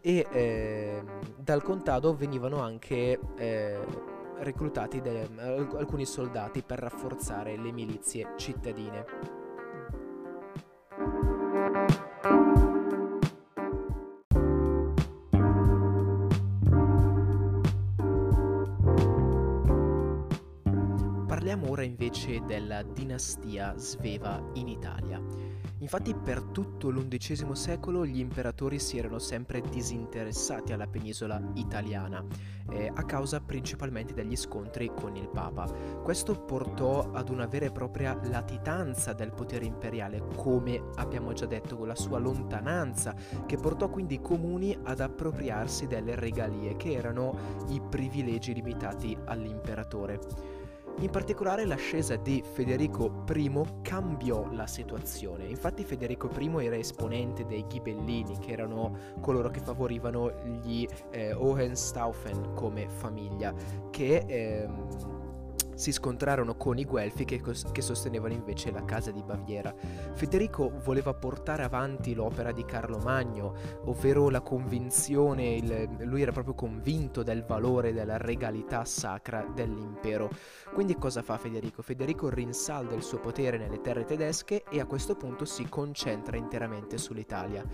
E 0.00 0.26
eh, 0.30 1.02
dal 1.36 1.62
contado 1.62 2.14
venivano 2.14 2.60
anche 2.60 3.18
eh, 3.36 3.78
reclutati 4.38 5.00
de- 5.00 5.28
alcuni 5.38 6.04
soldati 6.04 6.62
per 6.62 6.78
rafforzare 6.78 7.56
le 7.56 7.72
milizie 7.72 8.32
cittadine. 8.36 9.43
Ora 21.74 21.82
invece 21.82 22.40
della 22.44 22.84
dinastia 22.84 23.74
sveva 23.76 24.40
in 24.54 24.68
Italia. 24.68 25.20
Infatti 25.78 26.14
per 26.14 26.40
tutto 26.40 26.88
l'undicesimo 26.88 27.54
secolo 27.54 28.06
gli 28.06 28.20
imperatori 28.20 28.78
si 28.78 28.96
erano 28.96 29.18
sempre 29.18 29.60
disinteressati 29.60 30.72
alla 30.72 30.86
penisola 30.86 31.42
italiana, 31.54 32.24
eh, 32.70 32.90
a 32.94 33.04
causa 33.04 33.40
principalmente 33.40 34.14
degli 34.14 34.36
scontri 34.36 34.92
con 34.94 35.16
il 35.16 35.28
Papa. 35.28 35.64
Questo 36.00 36.44
portò 36.44 37.10
ad 37.10 37.28
una 37.28 37.46
vera 37.46 37.66
e 37.66 37.72
propria 37.72 38.18
latitanza 38.22 39.12
del 39.12 39.32
potere 39.32 39.64
imperiale, 39.64 40.22
come 40.36 40.80
abbiamo 40.94 41.32
già 41.32 41.46
detto, 41.46 41.76
con 41.76 41.88
la 41.88 41.96
sua 41.96 42.20
lontananza, 42.20 43.14
che 43.44 43.56
portò 43.56 43.90
quindi 43.90 44.14
i 44.14 44.20
comuni 44.20 44.78
ad 44.84 45.00
appropriarsi 45.00 45.88
delle 45.88 46.14
regalie, 46.14 46.76
che 46.76 46.92
erano 46.92 47.36
i 47.68 47.82
privilegi 47.82 48.54
limitati 48.54 49.18
all'imperatore. 49.24 50.53
In 51.00 51.10
particolare 51.10 51.66
l'ascesa 51.66 52.16
di 52.16 52.42
Federico 52.42 53.24
I 53.34 53.62
cambiò 53.82 54.48
la 54.52 54.66
situazione, 54.66 55.44
infatti 55.44 55.84
Federico 55.84 56.30
I 56.38 56.64
era 56.64 56.76
esponente 56.76 57.44
dei 57.44 57.66
Ghibellini, 57.66 58.38
che 58.38 58.52
erano 58.52 58.96
coloro 59.20 59.50
che 59.50 59.60
favorivano 59.60 60.32
gli 60.62 60.86
eh, 61.10 61.32
Hohenstaufen 61.32 62.54
come 62.54 62.88
famiglia, 62.88 63.52
che... 63.90 64.24
Ehm, 64.26 65.23
si 65.74 65.92
scontrarono 65.92 66.56
con 66.56 66.78
i 66.78 66.84
Guelfi 66.84 67.24
che, 67.24 67.40
cos- 67.40 67.70
che, 67.72 67.82
sostenevano 67.82 68.32
invece 68.32 68.70
la 68.70 68.84
casa 68.84 69.10
di 69.10 69.22
Baviera. 69.22 69.74
Federico 70.14 70.72
voleva 70.82 71.14
portare 71.14 71.62
avanti 71.62 72.14
l'opera 72.14 72.52
di 72.52 72.64
Carlo 72.64 72.98
Magno, 72.98 73.54
ovvero 73.84 74.28
la 74.28 74.40
convinzione, 74.40 75.54
il, 75.54 75.88
lui 76.00 76.22
era 76.22 76.32
proprio 76.32 76.54
convinto 76.54 77.22
del 77.22 77.44
valore 77.44 77.92
della 77.92 78.16
regalità 78.16 78.84
sacra 78.84 79.46
dell'impero. 79.54 80.30
Quindi 80.72 80.96
cosa 80.96 81.22
fa 81.22 81.36
Federico? 81.36 81.82
Federico 81.82 82.28
rinsalda 82.28 82.94
il 82.94 83.02
suo 83.02 83.18
potere 83.18 83.58
nelle 83.58 83.80
terre 83.80 84.04
tedesche 84.04 84.64
e 84.70 84.80
a 84.80 84.86
questo 84.86 85.16
punto 85.16 85.44
si 85.44 85.68
concentra 85.68 86.36
interamente 86.36 86.98
sull'Italia. 86.98 87.64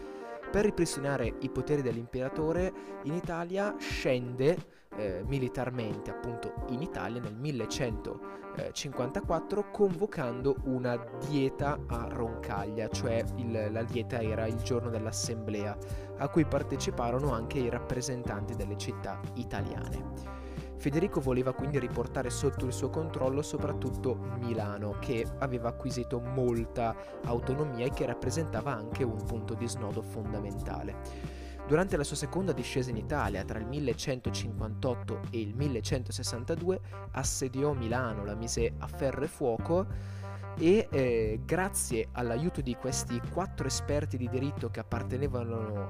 Per 0.50 0.64
ripristinare 0.64 1.36
i 1.40 1.48
poteri 1.48 1.80
dell'imperatore 1.80 2.72
in 3.04 3.14
Italia 3.14 3.76
scende 3.78 4.79
eh, 5.00 5.22
militarmente 5.26 6.10
appunto 6.10 6.52
in 6.68 6.82
Italia 6.82 7.20
nel 7.20 7.34
1154 7.34 9.70
convocando 9.70 10.56
una 10.64 11.02
dieta 11.26 11.78
a 11.86 12.06
Roncaglia, 12.08 12.88
cioè 12.88 13.24
il, 13.36 13.68
la 13.70 13.82
dieta 13.82 14.20
era 14.20 14.46
il 14.46 14.56
giorno 14.56 14.90
dell'assemblea, 14.90 15.74
a 16.18 16.28
cui 16.28 16.44
parteciparono 16.44 17.32
anche 17.32 17.58
i 17.58 17.70
rappresentanti 17.70 18.54
delle 18.54 18.76
città 18.76 19.18
italiane. 19.34 20.40
Federico 20.80 21.20
voleva 21.20 21.52
quindi 21.52 21.78
riportare 21.78 22.30
sotto 22.30 22.64
il 22.64 22.72
suo 22.72 22.88
controllo 22.88 23.42
soprattutto 23.42 24.16
Milano, 24.38 24.96
che 24.98 25.26
aveva 25.38 25.68
acquisito 25.68 26.20
molta 26.20 26.96
autonomia 27.24 27.84
e 27.84 27.90
che 27.90 28.06
rappresentava 28.06 28.74
anche 28.74 29.04
un 29.04 29.22
punto 29.24 29.52
di 29.52 29.68
snodo 29.68 30.00
fondamentale. 30.00 30.96
Durante 31.70 31.96
la 31.96 32.02
sua 32.02 32.16
seconda 32.16 32.50
discesa 32.50 32.90
in 32.90 32.96
Italia 32.96 33.44
tra 33.44 33.60
il 33.60 33.64
1158 33.64 35.20
e 35.30 35.38
il 35.40 35.54
1162 35.54 36.80
assediò 37.12 37.74
Milano, 37.74 38.24
la 38.24 38.34
mise 38.34 38.72
a 38.76 38.88
ferro 38.88 39.22
e 39.22 39.28
fuoco 39.28 39.86
e 40.58 40.88
eh, 40.90 41.40
grazie 41.44 42.08
all'aiuto 42.10 42.60
di 42.60 42.74
questi 42.74 43.20
quattro 43.32 43.68
esperti 43.68 44.16
di 44.16 44.28
diritto 44.28 44.68
che 44.68 44.80
appartenevano, 44.80 45.86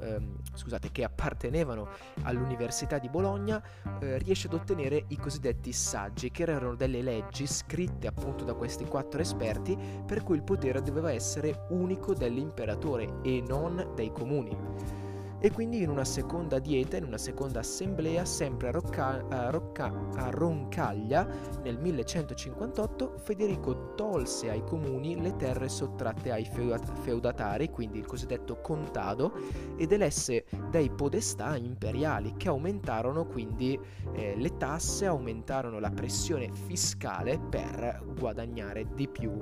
ehm, 0.00 0.36
scusate, 0.52 0.90
che 0.90 1.04
appartenevano 1.04 1.90
all'Università 2.22 2.98
di 2.98 3.08
Bologna 3.08 3.62
eh, 4.00 4.18
riesce 4.18 4.48
ad 4.48 4.54
ottenere 4.54 5.04
i 5.10 5.16
cosiddetti 5.16 5.72
saggi 5.72 6.32
che 6.32 6.42
erano 6.42 6.74
delle 6.74 7.02
leggi 7.02 7.46
scritte 7.46 8.08
appunto 8.08 8.42
da 8.42 8.54
questi 8.54 8.84
quattro 8.84 9.20
esperti 9.20 9.78
per 10.04 10.24
cui 10.24 10.34
il 10.34 10.42
potere 10.42 10.82
doveva 10.82 11.12
essere 11.12 11.66
unico 11.68 12.14
dell'imperatore 12.14 13.20
e 13.22 13.40
non 13.46 13.92
dei 13.94 14.10
comuni 14.10 15.09
e 15.40 15.50
quindi 15.50 15.82
in 15.82 15.88
una 15.88 16.04
seconda 16.04 16.58
dieta, 16.58 16.98
in 16.98 17.04
una 17.04 17.18
seconda 17.18 17.60
assemblea, 17.60 18.24
sempre 18.24 18.68
a, 18.68 18.70
Rocca, 18.70 19.26
a, 19.28 19.50
Rocca, 19.50 19.92
a 20.16 20.28
Roncaglia, 20.28 21.26
nel 21.62 21.78
1158, 21.78 23.18
Federico 23.18 23.94
tolse 23.94 24.50
ai 24.50 24.62
comuni 24.62 25.20
le 25.20 25.36
terre 25.36 25.68
sottratte 25.68 26.30
ai 26.30 26.44
feudatari, 26.44 27.70
quindi 27.70 27.98
il 27.98 28.06
cosiddetto 28.06 28.60
contado, 28.60 29.32
ed 29.76 29.92
elesse 29.92 30.44
dei 30.70 30.90
podestà 30.90 31.56
imperiali 31.56 32.34
che 32.36 32.48
aumentarono 32.48 33.26
quindi 33.26 33.78
eh, 34.12 34.34
le 34.36 34.56
tasse, 34.58 35.06
aumentarono 35.06 35.78
la 35.78 35.90
pressione 35.90 36.52
fiscale 36.52 37.38
per 37.38 38.02
guadagnare 38.18 38.88
di 38.94 39.08
più 39.08 39.32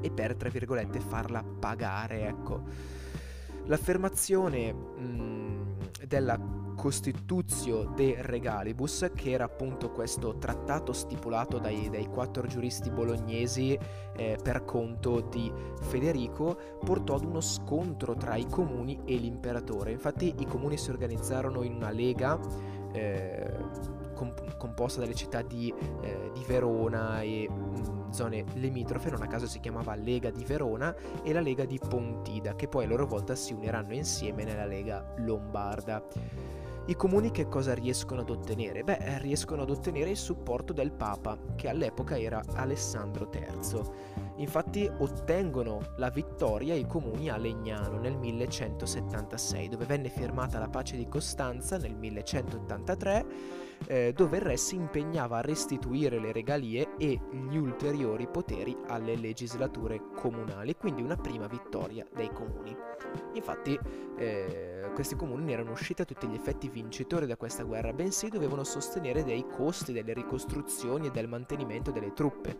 e 0.00 0.10
per, 0.10 0.36
tra 0.36 0.48
virgolette, 0.48 1.00
farla 1.00 1.42
pagare, 1.42 2.26
ecco. 2.26 3.02
L'affermazione 3.66 4.72
mh, 4.72 6.06
della 6.06 6.38
Constitutio 6.76 7.84
de 7.94 8.16
Regalibus, 8.20 9.10
che 9.14 9.30
era 9.30 9.44
appunto 9.44 9.90
questo 9.90 10.36
trattato 10.36 10.92
stipulato 10.92 11.58
dai, 11.58 11.88
dai 11.88 12.06
quattro 12.06 12.46
giuristi 12.46 12.90
bolognesi 12.90 13.78
eh, 14.16 14.36
per 14.42 14.64
conto 14.64 15.20
di 15.20 15.50
Federico, 15.80 16.58
portò 16.84 17.14
ad 17.14 17.24
uno 17.24 17.40
scontro 17.40 18.14
tra 18.16 18.34
i 18.36 18.46
comuni 18.46 19.00
e 19.04 19.16
l'imperatore. 19.16 19.92
Infatti 19.92 20.34
i 20.38 20.46
comuni 20.46 20.76
si 20.76 20.90
organizzarono 20.90 21.62
in 21.62 21.74
una 21.74 21.90
lega 21.90 22.38
eh, 22.92 23.56
comp- 24.14 24.56
composta 24.58 25.00
dalle 25.00 25.14
città 25.14 25.42
di, 25.42 25.72
eh, 26.02 26.30
di 26.34 26.44
Verona 26.46 27.22
e 27.22 27.48
mh, 27.48 28.03
zone 28.14 28.44
limitrofe, 28.54 29.10
non 29.10 29.22
a 29.22 29.26
caso 29.26 29.46
si 29.46 29.60
chiamava 29.60 29.94
Lega 29.94 30.30
di 30.30 30.44
Verona 30.44 30.94
e 31.22 31.32
la 31.32 31.40
Lega 31.40 31.64
di 31.64 31.78
Pontida, 31.78 32.54
che 32.54 32.68
poi 32.68 32.84
a 32.84 32.88
loro 32.88 33.06
volta 33.06 33.34
si 33.34 33.52
uniranno 33.52 33.92
insieme 33.92 34.44
nella 34.44 34.64
Lega 34.64 35.04
Lombarda. 35.18 36.02
I 36.86 36.96
comuni 36.96 37.30
che 37.30 37.48
cosa 37.48 37.72
riescono 37.72 38.20
ad 38.20 38.28
ottenere? 38.28 38.84
Beh, 38.84 39.18
riescono 39.20 39.62
ad 39.62 39.70
ottenere 39.70 40.10
il 40.10 40.18
supporto 40.18 40.74
del 40.74 40.92
Papa, 40.92 41.38
che 41.56 41.70
all'epoca 41.70 42.18
era 42.18 42.42
Alessandro 42.56 43.30
III. 43.32 43.80
Infatti 44.36 44.90
ottengono 44.98 45.80
la 45.96 46.10
vittoria 46.10 46.74
i 46.74 46.86
comuni 46.86 47.30
a 47.30 47.38
Legnano 47.38 47.98
nel 47.98 48.18
1176, 48.18 49.68
dove 49.68 49.86
venne 49.86 50.10
firmata 50.10 50.58
la 50.58 50.68
pace 50.68 50.98
di 50.98 51.08
Costanza 51.08 51.78
nel 51.78 51.94
1183, 51.94 53.26
eh, 53.86 54.12
dove 54.14 54.36
il 54.36 54.42
re 54.42 54.56
si 54.58 54.74
impegnava 54.74 55.38
a 55.38 55.42
restituire 55.42 56.18
le 56.18 56.32
regalie 56.32 56.96
e 56.98 57.18
gli 57.30 57.56
ulteriori 57.56 58.28
poteri 58.28 58.76
alle 58.88 59.16
legislature 59.16 60.02
comunali, 60.14 60.76
quindi 60.76 61.00
una 61.00 61.16
prima 61.16 61.46
vittoria 61.46 62.06
dei 62.14 62.30
comuni. 62.30 62.76
Infatti 63.34 63.78
eh, 64.16 64.90
questi 64.94 65.16
comuni 65.16 65.52
erano 65.52 65.72
usciti 65.72 66.02
a 66.02 66.04
tutti 66.04 66.26
gli 66.26 66.34
effetti 66.34 66.68
vincitori 66.68 67.26
da 67.26 67.36
questa 67.36 67.64
guerra, 67.64 67.92
bensì 67.92 68.28
dovevano 68.28 68.64
sostenere 68.64 69.24
dei 69.24 69.46
costi 69.46 69.92
delle 69.92 70.12
ricostruzioni 70.12 71.08
e 71.08 71.10
del 71.10 71.28
mantenimento 71.28 71.90
delle 71.90 72.12
truppe. 72.12 72.58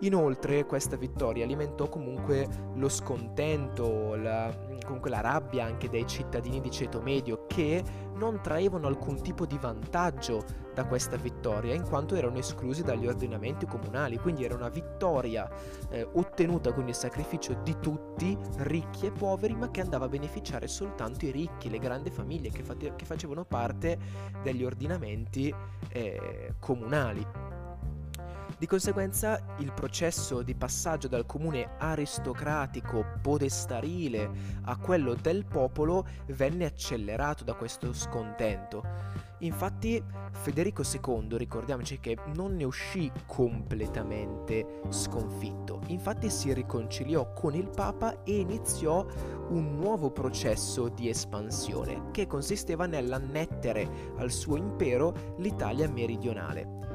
Inoltre 0.00 0.66
questa 0.66 0.96
vittoria 0.96 1.44
alimentò 1.44 1.88
comunque 1.88 2.48
lo 2.74 2.88
scontento, 2.88 4.16
la, 4.16 4.52
comunque 4.84 5.10
la 5.10 5.20
rabbia 5.20 5.64
anche 5.64 5.88
dei 5.88 6.06
cittadini 6.06 6.60
di 6.60 6.70
ceto 6.70 7.00
medio 7.00 7.46
che 7.46 7.82
non 8.14 8.40
traevano 8.42 8.88
alcun 8.88 9.22
tipo 9.22 9.46
di 9.46 9.58
vantaggio 9.58 10.44
da 10.74 10.84
questa 10.84 11.16
vittoria 11.16 11.74
in 11.74 11.82
quanto 11.82 12.14
erano 12.14 12.38
esclusi 12.38 12.82
dagli 12.82 13.06
ordinamenti 13.06 13.66
comunali, 13.66 14.18
quindi 14.18 14.44
era 14.44 14.54
una 14.54 14.68
vittoria 14.68 15.48
eh, 15.90 16.08
ottenuta 16.12 16.72
con 16.72 16.88
il 16.88 16.94
sacrificio 16.94 17.54
di 17.62 17.76
tutti, 17.80 18.36
ricchi 18.58 19.06
e 19.06 19.12
poveri, 19.12 19.54
ma 19.54 19.70
che 19.70 19.80
andava 19.80 20.06
a 20.06 20.08
beneficiare 20.08 20.66
soltanto 20.66 21.26
i 21.26 21.30
ricchi, 21.30 21.70
le 21.70 21.78
grandi 21.78 22.10
famiglie 22.10 22.50
che, 22.50 22.62
fate- 22.62 22.94
che 22.96 23.04
facevano 23.04 23.44
parte 23.44 23.98
degli 24.42 24.64
ordinamenti 24.64 25.54
eh, 25.88 26.54
comunali. 26.58 27.51
Di 28.62 28.68
conseguenza 28.68 29.42
il 29.58 29.72
processo 29.72 30.40
di 30.42 30.54
passaggio 30.54 31.08
dal 31.08 31.26
comune 31.26 31.70
aristocratico 31.78 33.04
podestarile 33.20 34.30
a 34.66 34.76
quello 34.76 35.14
del 35.14 35.44
popolo 35.44 36.06
venne 36.26 36.66
accelerato 36.66 37.42
da 37.42 37.54
questo 37.54 37.92
scontento. 37.92 38.84
Infatti 39.38 40.00
Federico 40.30 40.84
II, 40.84 41.36
ricordiamoci 41.38 41.98
che 41.98 42.16
non 42.36 42.54
ne 42.54 42.62
uscì 42.62 43.10
completamente 43.26 44.82
sconfitto, 44.90 45.80
infatti 45.88 46.30
si 46.30 46.52
riconciliò 46.52 47.32
con 47.32 47.56
il 47.56 47.68
Papa 47.68 48.22
e 48.22 48.38
iniziò 48.38 49.04
un 49.48 49.74
nuovo 49.74 50.12
processo 50.12 50.88
di 50.88 51.08
espansione 51.08 52.12
che 52.12 52.28
consisteva 52.28 52.86
nell'annettere 52.86 54.12
al 54.18 54.30
suo 54.30 54.54
impero 54.54 55.34
l'Italia 55.38 55.88
meridionale. 55.90 56.91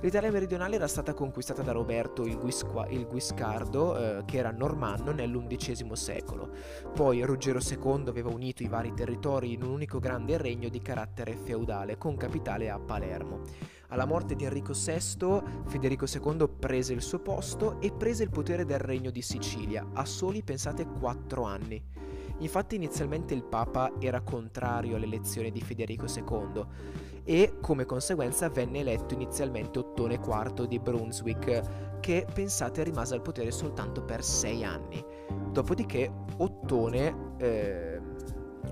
L'Italia 0.00 0.30
meridionale 0.30 0.76
era 0.76 0.86
stata 0.86 1.12
conquistata 1.12 1.62
da 1.62 1.72
Roberto 1.72 2.24
il, 2.24 2.38
Guisqua- 2.38 2.86
il 2.86 3.08
Guiscardo, 3.08 3.96
eh, 3.96 4.24
che 4.26 4.36
era 4.36 4.52
normanno 4.52 5.10
nell'undicesimo 5.10 5.96
secolo. 5.96 6.50
Poi 6.94 7.20
Ruggero 7.22 7.58
II 7.58 8.04
aveva 8.06 8.30
unito 8.30 8.62
i 8.62 8.68
vari 8.68 8.94
territori 8.94 9.54
in 9.54 9.64
un 9.64 9.70
unico 9.70 9.98
grande 9.98 10.38
regno 10.38 10.68
di 10.68 10.80
carattere 10.80 11.34
feudale, 11.34 11.98
con 11.98 12.16
capitale 12.16 12.70
a 12.70 12.78
Palermo. 12.78 13.40
Alla 13.88 14.06
morte 14.06 14.36
di 14.36 14.44
Enrico 14.44 14.72
VI, 14.72 15.42
Federico 15.66 16.04
II 16.06 16.48
prese 16.60 16.92
il 16.92 17.02
suo 17.02 17.18
posto 17.18 17.80
e 17.80 17.90
prese 17.90 18.22
il 18.22 18.30
potere 18.30 18.64
del 18.64 18.78
regno 18.78 19.10
di 19.10 19.22
Sicilia, 19.22 19.84
a 19.94 20.04
soli, 20.04 20.44
pensate, 20.44 20.86
quattro 20.86 21.42
anni. 21.42 21.82
Infatti 22.38 22.76
inizialmente 22.76 23.34
il 23.34 23.42
Papa 23.42 23.90
era 23.98 24.20
contrario 24.20 24.94
all'elezione 24.94 25.50
di 25.50 25.60
Federico 25.60 26.06
II 26.06 26.66
e 27.28 27.58
come 27.60 27.84
conseguenza 27.84 28.48
venne 28.48 28.78
eletto 28.78 29.12
inizialmente 29.12 29.80
Ottone 29.80 30.14
IV 30.14 30.66
di 30.66 30.78
Brunswick, 30.78 32.00
che 32.00 32.26
pensate 32.32 32.82
rimase 32.82 33.12
al 33.12 33.20
potere 33.20 33.50
soltanto 33.50 34.02
per 34.02 34.24
sei 34.24 34.64
anni. 34.64 35.04
Dopodiché 35.52 36.10
Ottone... 36.38 37.34
Eh, 37.36 38.00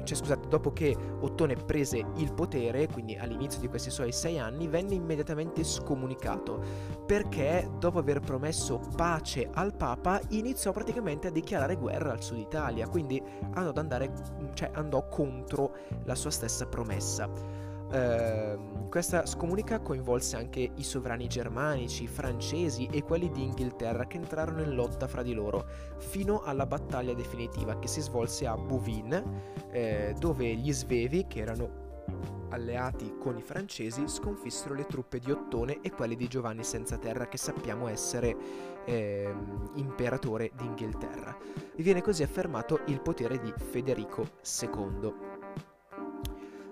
cioè 0.04 0.16
scusate, 0.16 0.48
dopo 0.48 0.72
che 0.72 0.96
Ottone 1.20 1.54
prese 1.54 2.02
il 2.16 2.32
potere, 2.32 2.86
quindi 2.86 3.14
all'inizio 3.16 3.60
di 3.60 3.68
questi 3.68 3.90
suoi 3.90 4.12
sei 4.12 4.38
anni, 4.38 4.68
venne 4.68 4.94
immediatamente 4.94 5.62
scomunicato 5.62 6.62
perché 7.04 7.68
dopo 7.78 7.98
aver 7.98 8.20
promesso 8.20 8.80
pace 8.96 9.50
al 9.52 9.74
Papa 9.74 10.18
iniziò 10.30 10.72
praticamente 10.72 11.26
a 11.26 11.30
dichiarare 11.30 11.76
guerra 11.76 12.12
al 12.12 12.22
sud 12.22 12.38
Italia, 12.38 12.88
quindi 12.88 13.22
andò, 13.52 13.78
andare, 13.78 14.12
cioè 14.54 14.70
andò 14.72 15.06
contro 15.08 15.74
la 16.04 16.14
sua 16.14 16.30
stessa 16.30 16.66
promessa. 16.66 17.65
Eh, 17.90 18.58
questa 18.88 19.26
scomunica 19.26 19.80
coinvolse 19.80 20.36
anche 20.36 20.70
i 20.74 20.82
sovrani 20.82 21.26
germanici, 21.26 22.06
francesi 22.06 22.88
e 22.90 23.02
quelli 23.02 23.30
di 23.30 23.42
Inghilterra 23.42 24.06
che 24.06 24.16
entrarono 24.16 24.62
in 24.62 24.74
lotta 24.74 25.06
fra 25.06 25.22
di 25.22 25.34
loro, 25.34 25.66
fino 25.98 26.42
alla 26.42 26.66
battaglia 26.66 27.12
definitiva 27.12 27.78
che 27.78 27.88
si 27.88 28.00
svolse 28.00 28.46
a 28.46 28.56
Bouvines, 28.56 29.22
eh, 29.70 30.14
dove 30.18 30.54
gli 30.54 30.72
svevi, 30.72 31.26
che 31.26 31.40
erano 31.40 31.84
alleati 32.50 33.16
con 33.18 33.36
i 33.36 33.42
francesi, 33.42 34.08
sconfissero 34.08 34.74
le 34.74 34.86
truppe 34.86 35.18
di 35.18 35.30
Ottone 35.30 35.80
e 35.82 35.90
quelle 35.90 36.16
di 36.16 36.28
Giovanni 36.28 36.64
Senza 36.64 36.96
Terra, 36.96 37.28
che 37.28 37.36
sappiamo 37.36 37.88
essere 37.88 38.36
eh, 38.84 39.34
imperatore 39.74 40.52
d'Inghilterra. 40.54 41.36
viene 41.76 42.02
così 42.02 42.22
affermato 42.22 42.80
il 42.86 43.00
potere 43.00 43.38
di 43.38 43.52
Federico 43.56 44.26
II. 44.62 45.35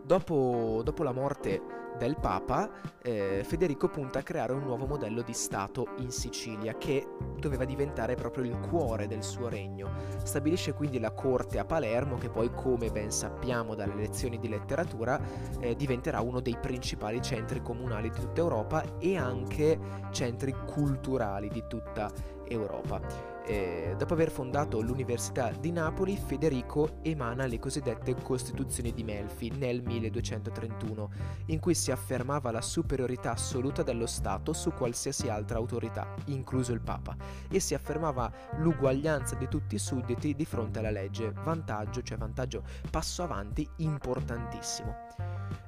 Dopo, 0.07 0.83
dopo 0.85 1.03
la 1.03 1.13
morte 1.13 1.63
del 1.97 2.19
Papa, 2.21 2.71
eh, 3.01 3.43
Federico 3.43 3.89
punta 3.89 4.19
a 4.19 4.23
creare 4.23 4.53
un 4.53 4.63
nuovo 4.63 4.85
modello 4.85 5.23
di 5.23 5.33
Stato 5.33 5.95
in 5.99 6.11
Sicilia 6.11 6.77
che 6.77 7.07
doveva 7.39 7.65
diventare 7.65 8.15
proprio 8.15 8.45
il 8.45 8.59
cuore 8.59 9.07
del 9.07 9.23
suo 9.23 9.49
regno. 9.49 9.89
Stabilisce 10.23 10.75
quindi 10.75 11.01
la 11.01 11.13
corte 11.13 11.59
a 11.59 11.65
Palermo 11.65 12.19
che 12.19 12.29
poi, 12.29 12.51
come 12.53 12.91
ben 12.91 13.11
sappiamo 13.11 13.75
dalle 13.75 13.95
lezioni 13.95 14.39
di 14.39 14.49
letteratura, 14.49 15.19
eh, 15.59 15.75
diventerà 15.75 16.21
uno 16.21 16.41
dei 16.41 16.59
principali 16.61 17.23
centri 17.23 17.63
comunali 17.63 18.11
di 18.11 18.21
tutta 18.21 18.43
Europa 18.43 18.99
e 18.99 19.17
anche 19.17 19.79
centri 20.11 20.55
culturali 20.67 21.49
di 21.49 21.65
tutta 21.67 22.11
Europa. 22.47 23.34
Eh, 23.47 23.95
dopo 23.99 24.15
aver 24.15 24.31
fondato 24.31 24.81
l'Università 24.81 25.51
di 25.51 25.71
Napoli, 25.71 26.17
Federico 26.17 27.01
emana 27.03 27.45
le 27.45 27.59
cosiddette 27.59 28.15
Costituzioni 28.15 28.95
di 28.95 29.05
Melfi 29.05 29.51
nel 29.51 29.83
1231, 29.83 31.11
in 31.47 31.61
cui 31.61 31.75
si 31.75 31.91
affermava 31.91 32.51
la 32.51 32.63
superiorità 32.63 33.33
assoluta 33.33 33.83
dello 33.83 34.07
Stato 34.07 34.55
su 34.55 34.73
qualsiasi 34.73 35.29
altra 35.29 35.59
autorità, 35.59 36.15
incluso 36.27 36.73
il 36.73 36.81
Papa, 36.81 37.15
e 37.51 37.61
si 37.61 37.75
affermava 37.75 38.33
l'uguaglianza 38.57 39.35
di 39.35 39.47
tutti 39.47 39.75
i 39.75 39.79
sudditi 39.79 40.35
di 40.35 40.47
fronte 40.47 40.79
alla 40.79 40.91
legge, 40.91 41.31
vantaggio, 41.45 42.03
cioè 42.03 42.17
vantaggio 42.17 42.63
passo 42.91 43.23
avanti 43.23 43.69
importantissimo. 43.77 44.97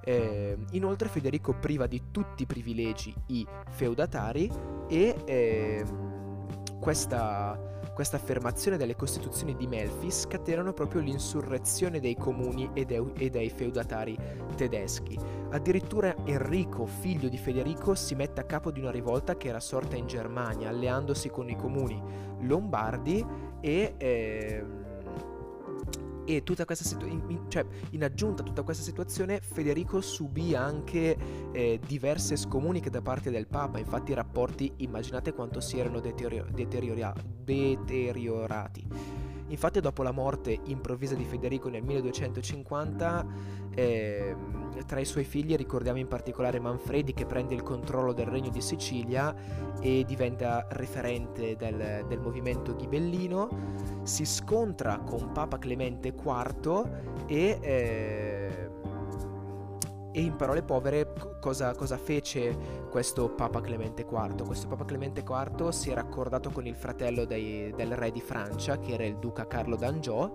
Eh, 0.03 0.57
inoltre 0.71 1.09
Federico 1.09 1.53
priva 1.53 1.87
di 1.87 2.05
tutti 2.11 2.45
i 2.45 2.47
privilegi 2.47 3.15
i 3.27 3.47
feudatari 3.69 4.51
e... 4.89 5.15
Eh, 5.27 6.15
questa, 6.79 7.59
questa 7.95 8.17
affermazione 8.17 8.77
delle 8.77 8.97
costituzioni 8.97 9.57
di 9.57 9.67
Melfi 9.67 10.11
scatenano 10.11 10.73
proprio 10.73 11.01
l'insurrezione 11.01 12.01
dei 12.01 12.17
comuni 12.17 12.71
e 12.75 12.85
dei, 12.85 13.03
e 13.17 13.31
dei 13.31 13.51
feudatari 13.51 14.17
tedeschi. 14.55 15.19
Addirittura 15.51 16.15
Enrico, 16.25 16.87
figlio 16.87 17.29
di 17.29 17.39
Federico, 17.39 17.95
si 17.95 18.15
mette 18.15 18.41
a 18.41 18.45
capo 18.45 18.71
di 18.71 18.81
una 18.81 18.91
rivolta 18.91 19.37
che 19.37 19.49
era 19.49 19.61
sorta 19.61 19.97
in 19.97 20.07
Germania, 20.07 20.69
alleandosi 20.69 21.29
con 21.29 21.49
i 21.49 21.57
comuni 21.57 22.01
lombardi 22.41 23.25
e... 23.61 23.95
Eh, 23.97 24.85
e 26.27 26.43
tutta 26.43 26.65
questa 26.65 26.85
situazione, 26.85 27.45
cioè 27.49 27.65
in 27.91 28.05
aggiunta 28.05 28.43
a 28.43 28.45
tutta 28.45 28.63
questa 28.63 28.83
situazione, 28.83 29.41
Federico 29.41 30.01
subì 30.01 30.55
anche 30.55 31.17
eh, 31.53 31.81
diverse 31.87 32.37
scomuniche 32.37 32.91
da 32.91 33.01
parte 33.01 33.31
del 33.31 33.47
Papa. 33.47 33.79
Infatti, 33.79 34.11
i 34.11 34.15
rapporti, 34.15 34.73
immaginate 34.79 35.33
quanto 35.33 35.61
si 35.61 35.79
erano 35.79 36.01
deterior- 36.01 36.51
deteriora- 36.51 37.15
deteriorati. 37.45 39.26
Infatti, 39.49 39.81
dopo 39.81 40.03
la 40.03 40.13
morte 40.13 40.59
improvvisa 40.65 41.15
di 41.15 41.25
Federico 41.25 41.69
nel 41.69 41.83
1250, 41.83 43.27
eh, 43.75 44.37
tra 44.87 45.01
i 45.01 45.05
suoi 45.05 45.25
figli 45.25 45.55
ricordiamo 45.55 45.99
in 45.99 46.09
particolare 46.09 46.59
Manfredi 46.59 47.13
che 47.13 47.27
prende 47.27 47.55
il 47.55 47.63
controllo 47.63 48.13
del 48.13 48.27
regno 48.27 48.51
di 48.51 48.61
Sicilia 48.61 49.35
e 49.81 50.05
diventa 50.07 50.67
referente 50.71 51.57
del, 51.57 52.05
del 52.09 52.19
movimento 52.19 52.75
ghibellino, 52.75 53.49
si 54.03 54.25
scontra 54.25 54.99
con 54.99 55.33
Papa 55.33 55.59
Clemente 55.59 56.09
IV 56.09 56.89
e... 57.27 57.59
Eh, 57.61 58.71
e 60.17 60.23
in 60.23 60.35
parole 60.35 60.63
povere 60.63 61.13
cosa, 61.41 61.75
cosa, 61.75 61.99
fece 61.99 62.57
questo 62.89 63.29
Papa 63.29 63.61
Clemente 63.61 64.01
IV? 64.01 64.47
Questo 64.47 64.67
Papa 64.67 64.87
Clemente 64.87 65.21
IV 65.21 65.69
si 65.69 65.91
era 65.91 66.01
accordato 66.01 66.49
con 66.49 66.67
il 66.67 66.75
fratello 66.75 67.27
dei, 67.27 67.71
del 67.77 67.95
re 67.95 68.11
di 68.11 68.23
Francia, 68.23 68.79
che 68.79 68.93
era 68.95 69.05
il 69.05 69.19
duca 69.19 69.47
Carlo 69.47 69.77
d'Angiò, 69.77 70.33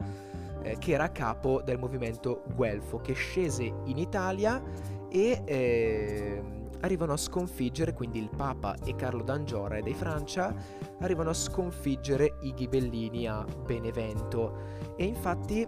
eh, 0.62 0.78
che 0.78 0.91
era 0.91 1.12
capo 1.12 1.63
del 1.63 1.80
movimento 1.80 2.44
Guelfo, 2.54 3.00
che 3.00 3.13
scese 3.13 3.63
in 3.86 3.98
Italia 3.98 4.62
e 5.10 5.41
eh, 5.46 6.44
arrivano 6.82 7.13
a 7.13 7.17
sconfiggere, 7.17 7.94
quindi 7.94 8.20
il 8.20 8.30
Papa 8.30 8.76
e 8.86 8.96
Carlo 8.96 9.24
d'Angiora 9.24 9.78
e 9.78 9.82
dei 9.82 9.96
Francia 9.96 10.54
arrivano 11.00 11.32
a 11.32 11.34
sconfiggere 11.34 12.36
i 12.41 12.54
ghibellini 12.54 13.28
a 13.28 13.44
Benevento 13.65 14.94
e 14.96 15.06
infatti 15.06 15.67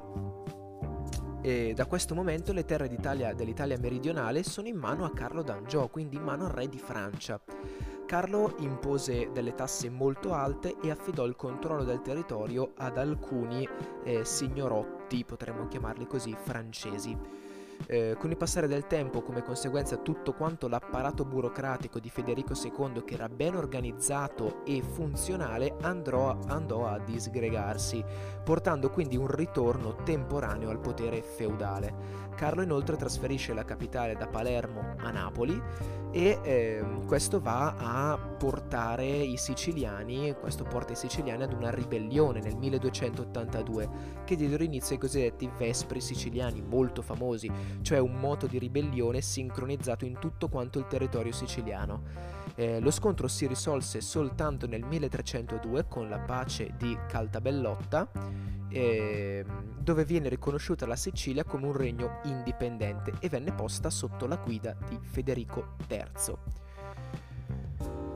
e 1.43 1.73
da 1.75 1.86
questo 1.88 2.15
momento 2.15 2.53
le 2.53 2.63
terre 2.63 2.88
dell'Italia 2.88 3.77
meridionale 3.77 4.43
sono 4.43 4.69
in 4.69 4.77
mano 4.77 5.03
a 5.03 5.12
Carlo 5.12 5.43
d'Angiò, 5.43 5.89
quindi 5.89 6.15
in 6.15 6.23
mano 6.23 6.45
al 6.45 6.51
re 6.51 6.69
di 6.69 6.79
Francia. 6.79 7.38
Carlo 8.06 8.56
impose 8.60 9.29
delle 9.34 9.53
tasse 9.53 9.89
molto 9.89 10.34
alte 10.34 10.77
e 10.82 10.89
affidò 10.89 11.25
il 11.25 11.36
controllo 11.36 11.84
del 11.84 12.01
territorio 12.01 12.71
ad 12.77 12.97
alcuni 12.97 13.67
eh, 14.06 14.23
signorotti, 14.23 15.25
potremmo 15.25 15.67
chiamarli 15.67 16.08
così, 16.08 16.34
francesi. 16.34 17.17
Eh, 17.87 18.15
con 18.17 18.29
il 18.29 18.37
passare 18.37 18.67
del 18.67 18.87
tempo, 18.87 19.21
come 19.21 19.43
conseguenza, 19.43 19.97
tutto 19.97 20.33
quanto 20.33 20.67
l'apparato 20.67 21.25
burocratico 21.25 21.99
di 21.99 22.09
Federico 22.09 22.53
II, 22.53 23.03
che 23.03 23.13
era 23.15 23.29
ben 23.29 23.55
organizzato 23.55 24.63
e 24.65 24.81
funzionale, 24.81 25.75
andrò, 25.81 26.37
andò 26.47 26.87
a 26.87 26.99
disgregarsi, 26.99 28.03
portando 28.43 28.89
quindi 28.89 29.17
un 29.17 29.27
ritorno 29.27 29.95
temporaneo 30.03 30.69
al 30.69 30.79
potere 30.79 31.21
feudale. 31.21 32.22
Carlo 32.33 32.61
inoltre 32.61 32.95
trasferisce 32.95 33.53
la 33.53 33.65
capitale 33.65 34.15
da 34.15 34.27
Palermo 34.27 34.95
a 34.97 35.11
Napoli 35.11 35.61
e 36.11 36.39
eh, 36.43 36.85
questo 37.07 37.41
va 37.41 37.73
a 37.75 38.17
portare 38.17 39.05
i 39.07 39.35
siciliani, 39.35 40.35
questo 40.39 40.63
porta 40.63 40.93
i 40.93 40.95
siciliani 40.95 41.43
ad 41.43 41.53
una 41.53 41.71
ribellione 41.71 42.39
nel 42.39 42.55
1282 42.55 43.89
che 44.23 44.35
diedero 44.35 44.63
inizio 44.63 44.93
ai 44.93 45.01
cosiddetti 45.01 45.49
Vespri 45.57 45.99
siciliani, 45.99 46.61
molto 46.61 47.01
famosi, 47.01 47.51
cioè 47.81 47.97
un 47.97 48.19
moto 48.19 48.45
di 48.45 48.59
ribellione 48.59 49.21
sincronizzato 49.21 50.05
in 50.05 50.19
tutto 50.19 50.49
quanto 50.49 50.77
il 50.77 50.87
territorio 50.87 51.31
siciliano. 51.31 52.42
Eh, 52.55 52.79
lo 52.79 52.91
scontro 52.91 53.27
si 53.27 53.47
risolse 53.47 53.99
soltanto 54.01 54.67
nel 54.67 54.83
1302 54.83 55.87
con 55.87 56.07
la 56.07 56.19
pace 56.19 56.73
di 56.77 56.97
Caltabellotta, 57.07 58.09
eh, 58.69 59.43
dove 59.77 60.05
viene 60.05 60.29
riconosciuta 60.29 60.85
la 60.85 60.95
Sicilia 60.95 61.43
come 61.43 61.65
un 61.65 61.73
regno 61.73 62.19
indipendente 62.25 63.13
e 63.19 63.29
venne 63.29 63.53
posta 63.53 63.89
sotto 63.89 64.27
la 64.27 64.37
guida 64.37 64.75
di 64.87 64.97
Federico 65.01 65.75
III. 65.87 66.35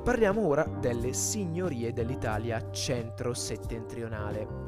Parliamo 0.03 0.45
ora 0.45 0.63
delle 0.63 1.13
signorie 1.13 1.91
dell'Italia 1.91 2.71
centro-settentrionale. 2.71 4.66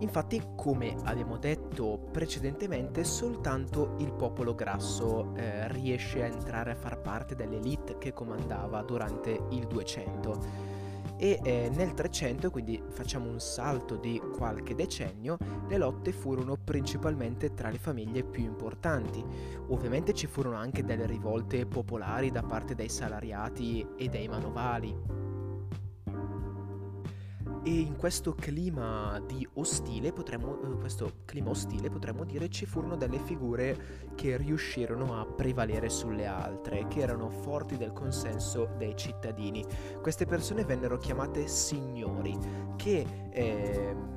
Infatti, 0.00 0.40
come 0.54 0.94
abbiamo 1.04 1.38
detto 1.38 1.98
precedentemente, 2.12 3.04
soltanto 3.04 3.94
il 3.98 4.12
popolo 4.12 4.54
grasso 4.54 5.34
eh, 5.34 5.66
riesce 5.72 6.22
a 6.22 6.26
entrare 6.26 6.72
a 6.72 6.76
far 6.76 7.00
parte 7.00 7.34
dell'elite 7.34 7.98
che 7.98 8.12
comandava 8.12 8.82
durante 8.82 9.40
il 9.50 9.66
200 9.66 10.76
e 11.20 11.40
eh, 11.42 11.70
nel 11.74 11.94
300, 11.94 12.50
quindi 12.50 12.80
facciamo 12.90 13.28
un 13.28 13.40
salto 13.40 13.96
di 13.96 14.22
qualche 14.36 14.76
decennio, 14.76 15.36
le 15.66 15.76
lotte 15.76 16.12
furono 16.12 16.56
principalmente 16.56 17.54
tra 17.54 17.70
le 17.70 17.78
famiglie 17.78 18.22
più 18.22 18.44
importanti. 18.44 19.22
Ovviamente 19.68 20.14
ci 20.14 20.28
furono 20.28 20.56
anche 20.56 20.84
delle 20.84 21.06
rivolte 21.06 21.66
popolari 21.66 22.30
da 22.30 22.42
parte 22.42 22.76
dei 22.76 22.88
salariati 22.88 23.84
e 23.96 24.08
dei 24.08 24.28
manovali, 24.28 24.96
e 27.62 27.70
in 27.70 27.96
questo 27.96 28.34
clima 28.34 29.20
di 29.26 29.46
ostile, 29.54 30.12
potremmo, 30.12 30.60
eh, 30.62 30.78
questo 30.78 31.20
clima 31.24 31.50
ostile, 31.50 31.90
potremmo 31.90 32.24
dire, 32.24 32.48
ci 32.48 32.66
furono 32.66 32.96
delle 32.96 33.18
figure 33.18 34.06
che 34.14 34.36
riuscirono 34.36 35.20
a 35.20 35.26
prevalere 35.26 35.88
sulle 35.88 36.26
altre, 36.26 36.86
che 36.88 37.00
erano 37.00 37.28
forti 37.28 37.76
del 37.76 37.92
consenso 37.92 38.70
dei 38.76 38.96
cittadini. 38.96 39.64
Queste 40.00 40.26
persone 40.26 40.64
vennero 40.64 40.98
chiamate 40.98 41.46
signori, 41.46 42.36
che 42.76 43.06
eh, 43.30 44.16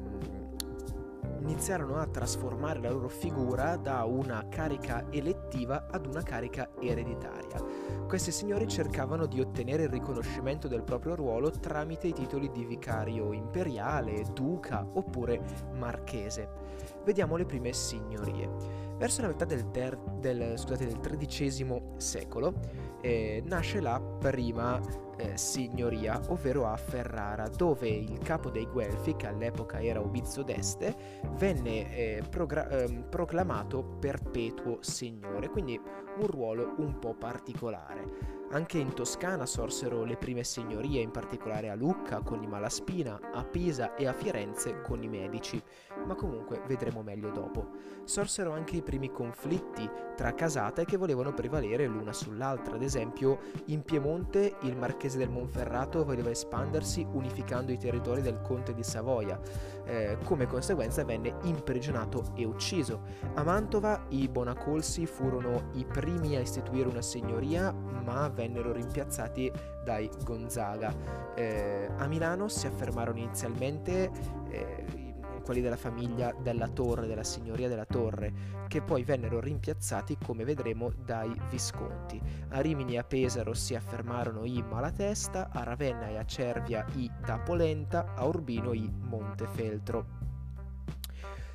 iniziarono 1.41 1.97
a 1.97 2.08
trasformare 2.08 2.80
la 2.80 2.89
loro 2.89 3.10
figura 3.10 3.75
da 3.75 4.04
una 4.04 4.47
carica 4.49 5.06
elettiva 5.10 5.88
ad 5.89 6.06
una 6.06 6.21
carica 6.23 6.69
ereditaria. 6.80 7.62
Questi 8.08 8.32
signori 8.32 8.67
cercavano 8.67 9.25
di 9.25 9.39
ottenere 9.39 9.84
il 9.84 9.89
riconoscimento 9.89 10.67
del 10.67 10.84
proprio 10.84 11.15
ruolo 11.15 11.49
tramite 11.49 12.08
i 12.08 12.13
titoli 12.13 12.51
di 12.51 12.65
vicario 12.65 13.34
imperiale, 13.34 14.25
duca 14.34 14.86
oppure 14.93 15.41
marchese. 15.73 16.90
Vediamo 17.04 17.36
le 17.36 17.46
prime 17.46 17.74
signorie. 17.74 18.80
Verso 18.98 19.22
la 19.22 19.30
metà 19.30 19.46
del, 19.46 19.72
ter- 19.72 19.98
del, 20.20 20.54
scusate, 20.58 20.86
del 20.86 21.00
XIII 21.00 21.82
secolo 21.98 22.54
eh, 23.02 23.42
nasce 23.46 23.80
la 23.80 24.00
prima 24.00 24.80
eh, 25.18 25.36
signoria, 25.38 26.22
ovvero 26.28 26.68
a 26.68 26.78
Ferrara, 26.78 27.48
dove 27.48 27.90
il 27.90 28.20
capo 28.20 28.50
dei 28.50 28.68
Guelfi, 28.68 29.16
che 29.16 29.28
all'epoca 29.28 29.82
era 29.82 30.00
Ubizzo 30.00 30.44
d'Este, 30.44 30.96
venne 31.32 31.96
eh, 31.96 32.24
progra- 32.30 32.70
ehm, 32.70 33.08
proclamato 33.10 33.84
perpetuo 34.00 34.78
signore, 34.82 35.50
quindi 35.50 35.80
un 36.20 36.28
ruolo 36.28 36.76
un 36.78 37.00
po' 37.00 37.16
particolare. 37.16 38.40
Anche 38.54 38.80
in 38.80 38.94
Toscana 38.94 39.46
sorsero 39.46 40.04
le 40.04 40.18
prime 40.18 40.44
signorie, 40.44 41.02
in 41.02 41.12
particolare 41.12 41.70
a 41.70 41.76
Lucca 41.76 42.20
con 42.20 42.44
i 42.44 42.48
Malaspina, 42.48 43.32
a 43.32 43.46
Pisa 43.46 43.96
e 43.96 44.08
a 44.08 44.12
Firenze 44.12 44.82
con 44.82 45.02
i 45.02 45.08
Medici, 45.08 45.62
ma 46.06 46.16
comunque 46.16 46.62
vedremo 46.68 47.02
meglio 47.02 47.30
dopo. 47.30 47.70
Sorsero 48.04 48.52
anche 48.52 48.76
i 48.76 48.82
primi 48.82 49.10
conflitti 49.10 49.90
tra 50.18 50.34
casate 50.34 50.84
che 50.84 50.98
volevano 50.98 51.34
prevalere 51.34 51.88
l'una 51.88 52.12
sull'altra, 52.12 52.76
ad 52.76 52.82
esempio 52.82 53.40
in 53.68 53.84
Piemonte 53.84 54.58
il 54.64 54.76
marchese 54.76 55.18
del 55.18 55.30
Monferrato 55.30 56.04
voleva 56.04 56.30
espandersi 56.30 57.08
unificando 57.10 57.72
i 57.72 57.78
territori 57.78 58.22
del 58.22 58.42
conte 58.42 58.74
di 58.74 58.84
Savoia, 58.84 59.40
eh, 59.86 60.18
come 60.26 60.46
conseguenza 60.46 61.06
venne 61.06 61.36
imprigionato 61.44 62.34
e 62.36 62.44
ucciso. 62.44 63.04
A 63.36 63.44
Mantova 63.44 64.08
i 64.10 64.28
Bonacolsi 64.28 65.06
furono 65.06 65.70
i 65.76 65.86
primi 65.86 66.36
a 66.36 66.42
istituire 66.42 66.90
una 66.90 67.02
signoria, 67.02 67.72
ma 67.72 68.28
vennero 68.28 68.40
rimpiazzati 68.71 69.51
dai 69.84 70.10
Gonzaga. 70.23 70.93
Eh, 71.36 71.89
a 71.97 72.08
Milano 72.08 72.47
si 72.47 72.67
affermarono 72.67 73.19
inizialmente 73.19 74.10
eh, 74.49 75.01
quelli 75.41 75.62
della 75.62 75.75
famiglia 75.75 76.34
della 76.41 76.67
Torre, 76.67 77.08
della 77.08 77.23
signoria 77.23 77.67
della 77.67 77.86
Torre, 77.86 78.34
che 78.67 78.82
poi 78.82 79.04
vennero 79.04 79.39
rimpiazzati, 79.39 80.17
come 80.23 80.45
vedremo, 80.45 80.91
dai 81.04 81.36
Visconti. 81.49 82.21
A 82.49 82.62
Rimini 82.62 82.93
e 82.93 82.99
a 82.99 83.04
Pesaro 83.04 83.54
si 83.54 83.75
affermarono 83.75 84.45
i 84.45 84.63
Malatesta, 84.67 85.49
a 85.51 85.63
Ravenna 85.63 86.08
e 86.08 86.17
a 86.17 86.25
Cervia 86.25 86.86
i 86.95 87.12
Tapolenta, 87.25 88.13
a 88.15 88.25
Urbino 88.25 88.71
i 88.73 88.89
Montefeltro. 88.89 90.21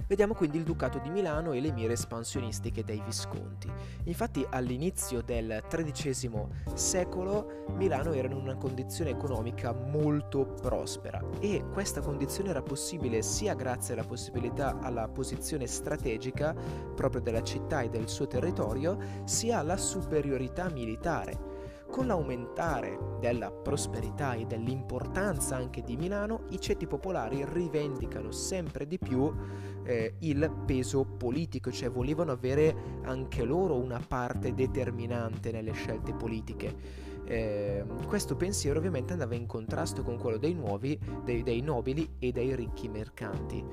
Vediamo 0.08 0.34
quindi 0.34 0.58
il 0.58 0.62
Ducato 0.62 1.00
di 1.00 1.10
Milano 1.10 1.52
e 1.52 1.60
le 1.60 1.72
mire 1.72 1.94
espansionistiche 1.94 2.84
dei 2.84 3.02
Visconti. 3.04 3.68
Infatti 4.04 4.46
all'inizio 4.48 5.20
del 5.20 5.64
XIII 5.68 6.46
secolo 6.74 7.64
Milano 7.74 8.12
era 8.12 8.28
in 8.28 8.34
una 8.34 8.56
condizione 8.56 9.10
economica 9.10 9.72
molto 9.72 10.46
prospera 10.46 11.20
e 11.40 11.64
questa 11.72 12.02
condizione 12.02 12.50
era 12.50 12.62
possibile 12.62 13.20
sia 13.22 13.54
grazie 13.54 13.94
alla 13.94 14.04
possibilità 14.04 14.78
alla 14.80 15.08
posizione 15.08 15.66
strategica 15.66 16.54
proprio 16.94 17.20
della 17.20 17.42
città 17.42 17.80
e 17.80 17.88
del 17.88 18.08
suo 18.08 18.28
territorio, 18.28 18.96
sia 19.24 19.58
alla 19.58 19.76
superiorità 19.76 20.70
militare. 20.70 21.56
Con 21.90 22.08
l'aumentare 22.08 22.98
della 23.20 23.50
prosperità 23.50 24.34
e 24.34 24.44
dell'importanza 24.44 25.56
anche 25.56 25.82
di 25.82 25.96
Milano, 25.96 26.44
i 26.50 26.60
ceti 26.60 26.86
popolari 26.86 27.44
rivendicano 27.46 28.32
sempre 28.32 28.86
di 28.86 28.98
più 28.98 29.32
eh, 29.86 30.14
il 30.20 30.50
peso 30.66 31.04
politico, 31.04 31.70
cioè 31.70 31.90
volevano 31.90 32.32
avere 32.32 32.74
anche 33.04 33.44
loro 33.44 33.76
una 33.76 34.00
parte 34.06 34.52
determinante 34.52 35.52
nelle 35.52 35.72
scelte 35.72 36.12
politiche. 36.12 37.04
Eh, 37.28 37.84
questo 38.06 38.36
pensiero 38.36 38.78
ovviamente 38.78 39.12
andava 39.12 39.34
in 39.34 39.46
contrasto 39.46 40.02
con 40.02 40.16
quello 40.16 40.36
dei 40.36 40.54
nuovi, 40.54 40.98
dei, 41.24 41.42
dei 41.42 41.60
nobili 41.60 42.14
e 42.18 42.30
dei 42.30 42.54
ricchi 42.54 42.88
mercanti. 42.88 43.64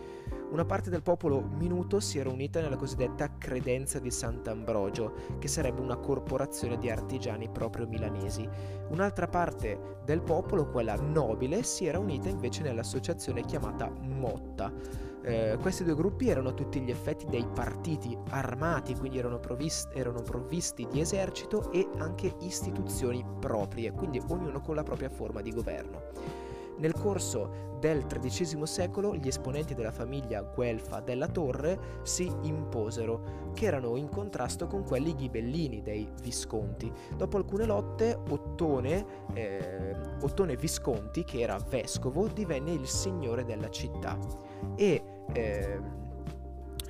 Una 0.49 0.65
parte 0.65 0.91
del 0.91 1.02
popolo 1.02 1.41
minuto 1.41 1.99
si 1.99 2.19
era 2.19 2.30
unita 2.30 2.62
nella 2.62 2.76
cosiddetta 2.76 3.38
credenza 3.39 3.97
di 3.97 4.12
Sant'Ambrogio, 4.12 5.38
che 5.39 5.47
sarebbe 5.47 5.82
una 5.82 5.97
corporazione 5.97 6.78
di 6.78 6.91
artigiani 6.91 7.49
proprio 7.49 7.88
milanesi. 7.88 8.47
Un'altra 8.89 9.28
parte 9.28 9.97
del 10.06 10.21
popolo, 10.21 10.69
quella 10.69 10.95
nobile, 10.95 11.63
si 11.63 11.88
era 11.88 11.97
unita 11.97 12.30
invece 12.30 12.62
nell'associazione 12.62 13.45
chiamata 13.45 13.89
Motta 13.89 15.12
eh, 15.24 15.58
questi 15.62 15.84
due 15.84 15.96
gruppi 15.96 16.30
erano 16.30 16.50
a 16.50 16.54
tutti 16.54 16.82
gli 16.82 16.90
effetti 16.90 17.26
dei 17.26 17.46
partiti 17.54 18.18
armati, 18.30 18.96
quindi 18.96 19.18
erano 19.18 19.40
provvisti, 19.40 19.98
erano 19.98 20.22
provvisti 20.22 20.88
di 20.90 21.00
esercito 21.00 21.72
e 21.72 21.88
anche 21.98 22.36
istituzioni 22.42 23.26
proprie, 23.40 23.92
quindi 23.92 24.22
ognuno 24.28 24.60
con 24.60 24.76
la 24.76 24.84
propria 24.84 25.10
forma 25.10 25.42
di 25.42 25.52
governo. 25.52 26.02
Nel 26.78 26.94
corso 26.94 27.78
del 27.80 28.06
XIII 28.06 28.66
secolo 28.66 29.14
gli 29.16 29.28
esponenti 29.28 29.76
della 29.76 29.92
famiglia 29.92 30.42
guelfa 30.42 31.02
della 31.02 31.28
Torre 31.28 32.00
si 32.04 32.32
imposero, 32.44 33.52
che 33.54 33.66
erano 33.66 33.96
in 33.98 34.10
contrasto 34.10 34.68
con 34.68 34.84
quelli 34.84 35.14
ghibellini 35.14 35.82
dei 35.82 36.10
Visconti. 36.22 36.92
Dopo 37.16 37.38
alcune 37.38 37.66
lotte, 37.66 38.18
Ottone, 38.30 39.06
eh, 39.34 39.96
Ottone 40.22 40.56
Visconti, 40.56 41.24
che 41.24 41.42
era 41.42 41.58
vescovo, 41.70 42.28
divenne 42.28 42.72
il 42.72 42.88
signore 42.88 43.44
della 43.44 43.70
città 43.70 44.18
e 44.76 45.12
eh, 45.32 45.80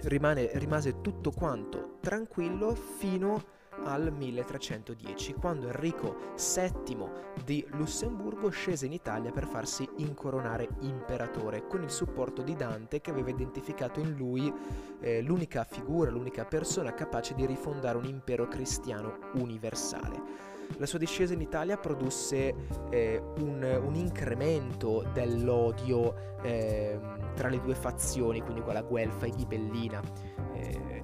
rimane, 0.04 0.50
rimase 0.54 1.02
tutto 1.02 1.32
quanto 1.32 1.98
tranquillo 2.00 2.76
fino 2.76 3.52
al 3.86 4.12
1310, 4.13 5.34
quando 5.34 5.67
Enrico 5.67 6.15
VII 6.36 7.10
di 7.43 7.65
Lussemburgo 7.72 8.50
scese 8.50 8.86
in 8.86 8.93
Italia 8.93 9.32
per 9.32 9.46
farsi 9.46 9.88
incoronare 9.98 10.69
imperatore, 10.82 11.67
con 11.67 11.84
il 11.84 11.89
supporto 11.89 12.41
di 12.41 12.56
Dante 12.56 13.02
che 13.02 13.10
aveva 13.10 13.30
identificato 13.30 14.00
in 14.00 14.15
lui 14.15 14.54
eh, 15.00 15.22
l'unica 15.22 15.63
figura, 15.63 16.12
l'unica 16.12 16.46
persona 16.46 16.93
capace 16.93 17.34
di 17.34 17.46
rifondare 17.46 17.98
un 17.98 18.06
impero 18.06 18.48
cristiano 18.48 19.17
universale. 19.34 20.53
La 20.78 20.86
sua 20.86 20.99
discesa 20.99 21.34
in 21.34 21.41
Italia 21.41 21.78
produsse 21.78 22.54
eh, 22.89 23.21
un, 23.39 23.82
un, 23.84 23.95
incremento 23.95 25.06
dell'odio 25.13 26.38
eh, 26.41 26.99
tra 27.36 27.49
le 27.49 27.60
due 27.60 27.76
fazioni, 27.76 28.41
quindi 28.41 28.62
quella 28.62 28.82
guelfa 28.82 29.26
e 29.26 29.30
ghibellina 29.30 30.02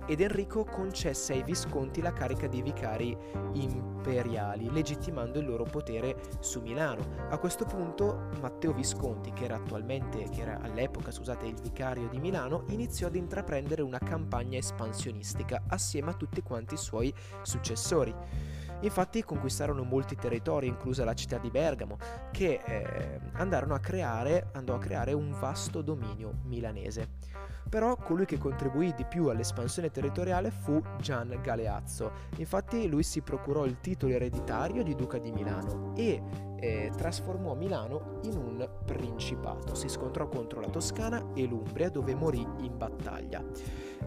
ed 0.09 0.21
Enrico 0.21 0.63
concesse 0.63 1.33
ai 1.33 1.43
Visconti 1.43 2.01
la 2.01 2.11
carica 2.11 2.47
di 2.47 2.63
vicari 2.63 3.15
imperiali, 3.53 4.71
legittimando 4.71 5.37
il 5.37 5.45
loro 5.45 5.65
potere 5.65 6.15
su 6.39 6.61
Milano. 6.61 7.27
A 7.29 7.37
questo 7.37 7.63
punto 7.65 8.29
Matteo 8.41 8.73
Visconti, 8.73 9.31
che 9.33 9.43
era 9.43 9.61
che 9.61 10.41
era 10.41 10.59
all'epoca, 10.61 11.11
scusate, 11.11 11.45
il 11.45 11.61
vicario 11.61 12.07
di 12.07 12.19
Milano, 12.19 12.63
iniziò 12.69 13.05
ad 13.05 13.15
intraprendere 13.17 13.83
una 13.83 13.99
campagna 13.99 14.57
espansionistica 14.57 15.65
assieme 15.67 16.09
a 16.09 16.15
tutti 16.15 16.41
quanti 16.41 16.73
i 16.73 16.77
suoi 16.77 17.13
successori. 17.43 18.11
Infatti 18.81 19.23
conquistarono 19.23 19.83
molti 19.83 20.15
territori, 20.15 20.67
inclusa 20.67 21.03
la 21.03 21.13
città 21.13 21.37
di 21.37 21.49
Bergamo, 21.49 21.97
che 22.31 22.61
eh, 22.65 23.19
andarono 23.33 23.73
a 23.73 23.79
creare, 23.79 24.49
andò 24.53 24.75
a 24.75 24.79
creare 24.79 25.13
un 25.13 25.35
vasto 25.39 25.81
dominio 25.81 26.39
milanese. 26.43 27.17
Però 27.69 27.95
colui 27.97 28.25
che 28.25 28.39
contribuì 28.39 28.93
di 28.95 29.05
più 29.05 29.27
all'espansione 29.27 29.91
territoriale 29.91 30.49
fu 30.49 30.81
Gian 30.99 31.37
Galeazzo. 31.41 32.11
Infatti 32.37 32.87
lui 32.89 33.03
si 33.03 33.21
procurò 33.21 33.65
il 33.65 33.79
titolo 33.79 34.13
ereditario 34.13 34.81
di 34.81 34.95
Duca 34.95 35.19
di 35.19 35.31
Milano 35.31 35.93
e 35.95 36.21
eh, 36.59 36.91
trasformò 36.95 37.53
Milano 37.53 38.19
in 38.23 38.37
un 38.37 38.69
principato. 38.85 39.75
Si 39.75 39.87
scontrò 39.87 40.27
contro 40.27 40.59
la 40.61 40.69
Toscana 40.69 41.33
e 41.35 41.45
l'Umbria 41.45 41.89
dove 41.89 42.15
morì 42.15 42.45
in 42.61 42.75
battaglia. 42.75 43.43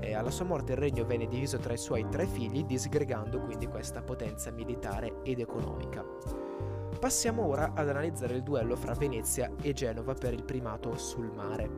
Eh, 0.00 0.14
alla 0.14 0.30
sua 0.30 0.44
morte 0.44 0.72
il 0.72 0.78
regno 0.78 1.04
venne 1.04 1.26
diviso 1.26 1.58
tra 1.58 1.72
i 1.72 1.78
suoi 1.78 2.06
tre 2.08 2.26
figli, 2.26 2.64
disgregando 2.64 3.40
quindi 3.40 3.66
questa 3.66 4.02
potenza 4.02 4.50
militare 4.50 5.22
ed 5.22 5.40
economica. 5.40 6.04
Passiamo 6.98 7.46
ora 7.46 7.72
ad 7.74 7.88
analizzare 7.88 8.36
il 8.36 8.42
duello 8.42 8.76
fra 8.76 8.94
Venezia 8.94 9.50
e 9.60 9.72
Genova 9.72 10.14
per 10.14 10.32
il 10.32 10.44
primato 10.44 10.96
sul 10.96 11.32
mare. 11.34 11.68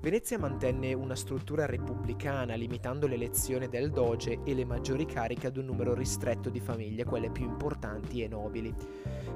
Venezia 0.00 0.38
mantenne 0.38 0.94
una 0.94 1.14
struttura 1.14 1.66
repubblicana, 1.66 2.54
limitando 2.54 3.06
l'elezione 3.06 3.68
del 3.68 3.90
doge 3.90 4.40
e 4.42 4.54
le 4.54 4.64
maggiori 4.64 5.04
cariche 5.04 5.48
ad 5.48 5.58
un 5.58 5.66
numero 5.66 5.92
ristretto 5.92 6.48
di 6.48 6.60
famiglie, 6.60 7.04
quelle 7.04 7.30
più 7.30 7.44
importanti 7.44 8.22
e 8.22 8.28
nobili. 8.28 8.74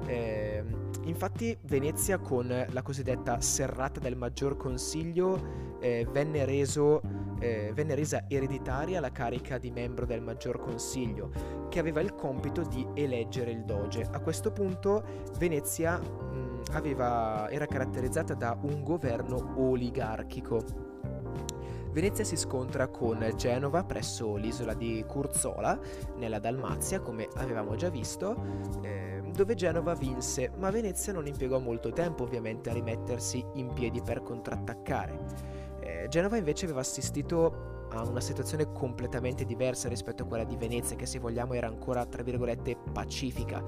Eh, 0.07 0.63
infatti 1.03 1.55
Venezia 1.61 2.17
con 2.17 2.65
la 2.67 2.81
cosiddetta 2.81 3.39
serrata 3.39 3.99
del 3.99 4.15
maggior 4.15 4.57
consiglio 4.57 5.74
eh, 5.85 6.07
venne, 6.09 6.45
reso, 6.45 6.99
eh, 7.39 7.71
venne 7.75 7.93
resa 7.93 8.25
ereditaria 8.27 8.99
la 8.99 9.11
carica 9.11 9.59
di 9.59 9.69
membro 9.69 10.07
del 10.07 10.21
maggior 10.21 10.59
consiglio, 10.59 11.29
che 11.69 11.77
aveva 11.77 12.01
il 12.01 12.15
compito 12.15 12.63
di 12.63 12.87
eleggere 12.95 13.51
il 13.51 13.63
doge. 13.65 14.07
A 14.11 14.19
questo 14.19 14.51
punto 14.51 15.03
Venezia 15.37 15.99
mh, 15.99 16.63
aveva, 16.71 17.47
era 17.51 17.67
caratterizzata 17.67 18.33
da 18.33 18.57
un 18.59 18.83
governo 18.83 19.53
oligarchico. 19.57 20.93
Venezia 21.91 22.25
si 22.25 22.35
scontra 22.35 22.87
con 22.87 23.25
Genova 23.37 23.85
presso 23.85 24.35
l'isola 24.35 24.73
di 24.73 25.05
Curzola, 25.07 25.79
nella 26.17 26.39
Dalmazia, 26.39 26.99
come 26.99 27.29
avevamo 27.35 27.75
già 27.75 27.89
visto, 27.89 28.35
eh, 28.81 29.21
dove 29.33 29.53
Genova 29.53 29.93
vinse, 29.93 30.51
ma 30.57 30.71
Venezia 30.71 31.13
non 31.13 31.27
impiegò 31.27 31.59
molto 31.59 31.91
tempo 31.91 32.23
ovviamente 32.23 32.69
a 32.69 32.73
rimettersi 32.73 33.45
in 33.53 33.71
piedi 33.71 34.01
per 34.01 34.23
contrattaccare. 34.23 35.64
Eh, 35.85 36.07
Genova 36.09 36.37
invece 36.37 36.65
aveva 36.65 36.79
assistito 36.79 37.73
a 37.91 38.01
una 38.01 38.19
situazione 38.19 38.71
completamente 38.71 39.45
diversa 39.45 39.87
rispetto 39.87 40.23
a 40.23 40.25
quella 40.25 40.43
di 40.43 40.57
Venezia, 40.57 40.95
che 40.95 41.05
se 41.05 41.19
vogliamo 41.19 41.53
era 41.53 41.67
ancora, 41.67 42.05
tra 42.05 42.23
virgolette, 42.23 42.75
pacifica. 42.91 43.63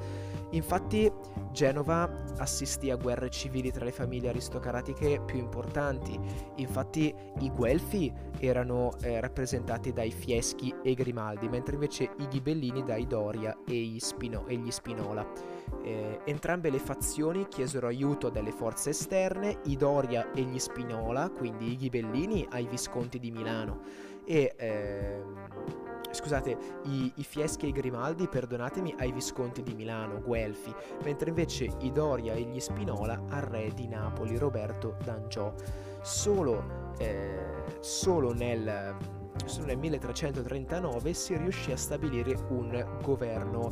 Infatti 0.52 1.12
Genova 1.52 2.10
assistì 2.38 2.90
a 2.90 2.96
guerre 2.96 3.30
civili 3.30 3.72
tra 3.72 3.86
le 3.86 3.92
famiglie 3.92 4.30
aristocratiche 4.30 5.22
più 5.22 5.38
importanti, 5.38 6.20
infatti 6.56 7.14
i 7.40 7.52
Guelfi 7.52 8.12
erano 8.40 8.92
eh, 9.02 9.20
rappresentati 9.20 9.94
dai 9.94 10.12
Fieschi 10.12 10.74
e 10.84 10.94
Grimaldi, 10.94 11.48
mentre 11.48 11.76
invece 11.76 12.10
i 12.18 12.28
Ghibellini 12.28 12.84
dai 12.84 13.06
Doria 13.06 13.56
e 13.68 13.98
Spino- 14.00 14.48
e 14.48 14.58
gli 14.58 14.72
Spinola. 14.72 15.57
Eh, 15.84 16.20
entrambe 16.26 16.70
le 16.70 16.80
fazioni 16.80 17.48
chiesero 17.48 17.88
aiuto 17.88 18.30
dalle 18.30 18.52
forze 18.52 18.90
esterne, 18.92 19.60
i 19.66 19.76
Doria 19.78 20.32
e 20.32 20.42
gli 20.42 20.60
Spinola, 20.60 21.30
quindi 21.30 21.72
i 21.72 21.78
Ghibellini 21.78 22.48
ai 22.50 22.68
Visconti 22.68 23.20
di 23.20 23.32
Milano 23.32 24.16
e 24.28 24.54
ehm, 24.58 25.50
scusate, 26.12 26.58
i, 26.84 27.14
i, 27.16 27.24
Fieschi 27.24 27.66
e 27.66 27.70
i 27.70 27.72
Grimaldi, 27.72 28.28
perdonatemi, 28.28 28.96
ai 28.98 29.14
Visconti 29.14 29.64
di 29.64 29.74
Milano, 29.74 30.22
Guelfi, 30.22 30.74
mentre 31.04 31.30
invece 31.30 31.70
i 31.80 31.92
Doria 31.94 32.34
e 32.34 32.42
gli 32.42 32.60
Spinola 32.60 33.24
al 33.30 33.44
re 33.44 33.72
di 33.74 33.88
Napoli, 33.88 34.38
Roberto 34.38 34.98
d'Angiò. 35.02 35.54
Solo, 36.02 36.92
eh, 36.98 37.64
solo 37.80 38.34
nel 38.34 38.96
solo 39.46 39.68
nel 39.68 39.78
1339 39.78 41.14
si 41.14 41.38
riuscì 41.38 41.72
a 41.72 41.78
stabilire 41.78 42.36
un 42.50 43.00
governo 43.04 43.72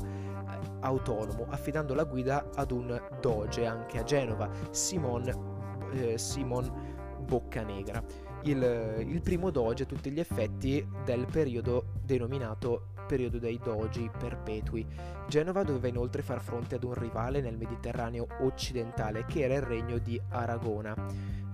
autonomo, 0.86 1.46
affidando 1.50 1.94
la 1.94 2.04
guida 2.04 2.50
ad 2.56 2.72
un 2.72 3.02
doge 3.20 3.66
anche 3.66 4.00
a 4.00 4.04
Genova, 4.04 4.50
Simon, 4.72 5.90
eh, 5.94 6.18
Simon 6.18 6.94
Boccanegra 7.26 8.04
il, 8.46 9.06
il 9.08 9.22
primo 9.22 9.50
doge 9.50 9.84
a 9.84 9.86
tutti 9.86 10.12
gli 10.12 10.20
effetti 10.20 10.86
del 11.04 11.26
periodo 11.26 11.94
denominato 12.04 12.90
periodo 13.08 13.38
dei 13.38 13.60
dogi 13.64 14.10
perpetui. 14.18 14.86
Genova 15.28 15.64
doveva 15.64 15.88
inoltre 15.88 16.22
far 16.22 16.42
fronte 16.42 16.76
ad 16.76 16.84
un 16.84 16.94
rivale 16.94 17.42
nel 17.42 17.58
Mediterraneo 17.58 18.28
occidentale 18.42 19.26
che 19.26 19.42
era 19.42 19.56
il 19.56 19.62
regno 19.62 19.98
di 19.98 20.20
Aragona. 20.30 20.96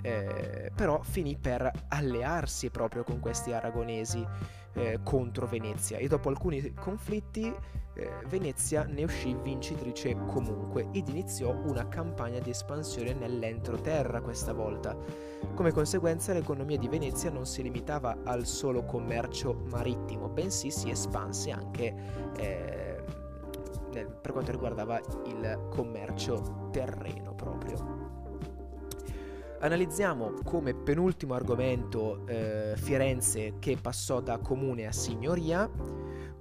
Eh, 0.02 0.72
però 0.74 1.02
finì 1.04 1.38
per 1.38 1.70
allearsi 1.90 2.70
proprio 2.72 3.04
con 3.04 3.20
questi 3.20 3.54
aragonesi 3.54 4.26
eh, 4.74 5.00
contro 5.04 5.48
Venezia 5.48 5.98
e 5.98 6.08
dopo 6.08 6.30
alcuni 6.30 6.74
conflitti 6.74 7.54
eh, 7.94 8.10
Venezia 8.28 8.84
ne 8.84 9.04
uscì 9.04 9.36
vincitrice 9.36 10.16
comunque 10.26 10.88
ed 10.92 11.10
iniziò 11.10 11.54
una 11.66 11.88
campagna 11.88 12.40
di 12.40 12.50
espansione 12.50 13.14
nell'entroterra 13.14 14.22
questa 14.22 14.54
volta. 14.54 14.96
Come 15.54 15.72
conseguenza 15.72 16.34
l'economia 16.34 16.78
di 16.78 16.88
Venezia 16.88 17.30
non 17.30 17.46
si 17.46 17.62
limitava 17.64 18.20
al 18.24 18.46
solo 18.46 18.84
commercio 18.84 19.54
marittimo, 19.70 20.30
bensì 20.30 20.72
si 20.72 20.90
espanse 20.90 21.52
anche 21.52 21.94
eh, 22.38 23.04
per 23.92 24.32
quanto 24.32 24.52
riguardava 24.52 25.00
il 25.26 25.68
commercio 25.70 26.70
terreno 26.72 27.34
proprio. 27.36 28.01
Analizziamo 29.64 30.34
come 30.44 30.74
penultimo 30.74 31.36
argomento 31.36 32.26
eh, 32.26 32.74
Firenze 32.78 33.60
che 33.60 33.78
passò 33.80 34.20
da 34.20 34.40
comune 34.40 34.88
a 34.88 34.92
signoria. 34.92 35.70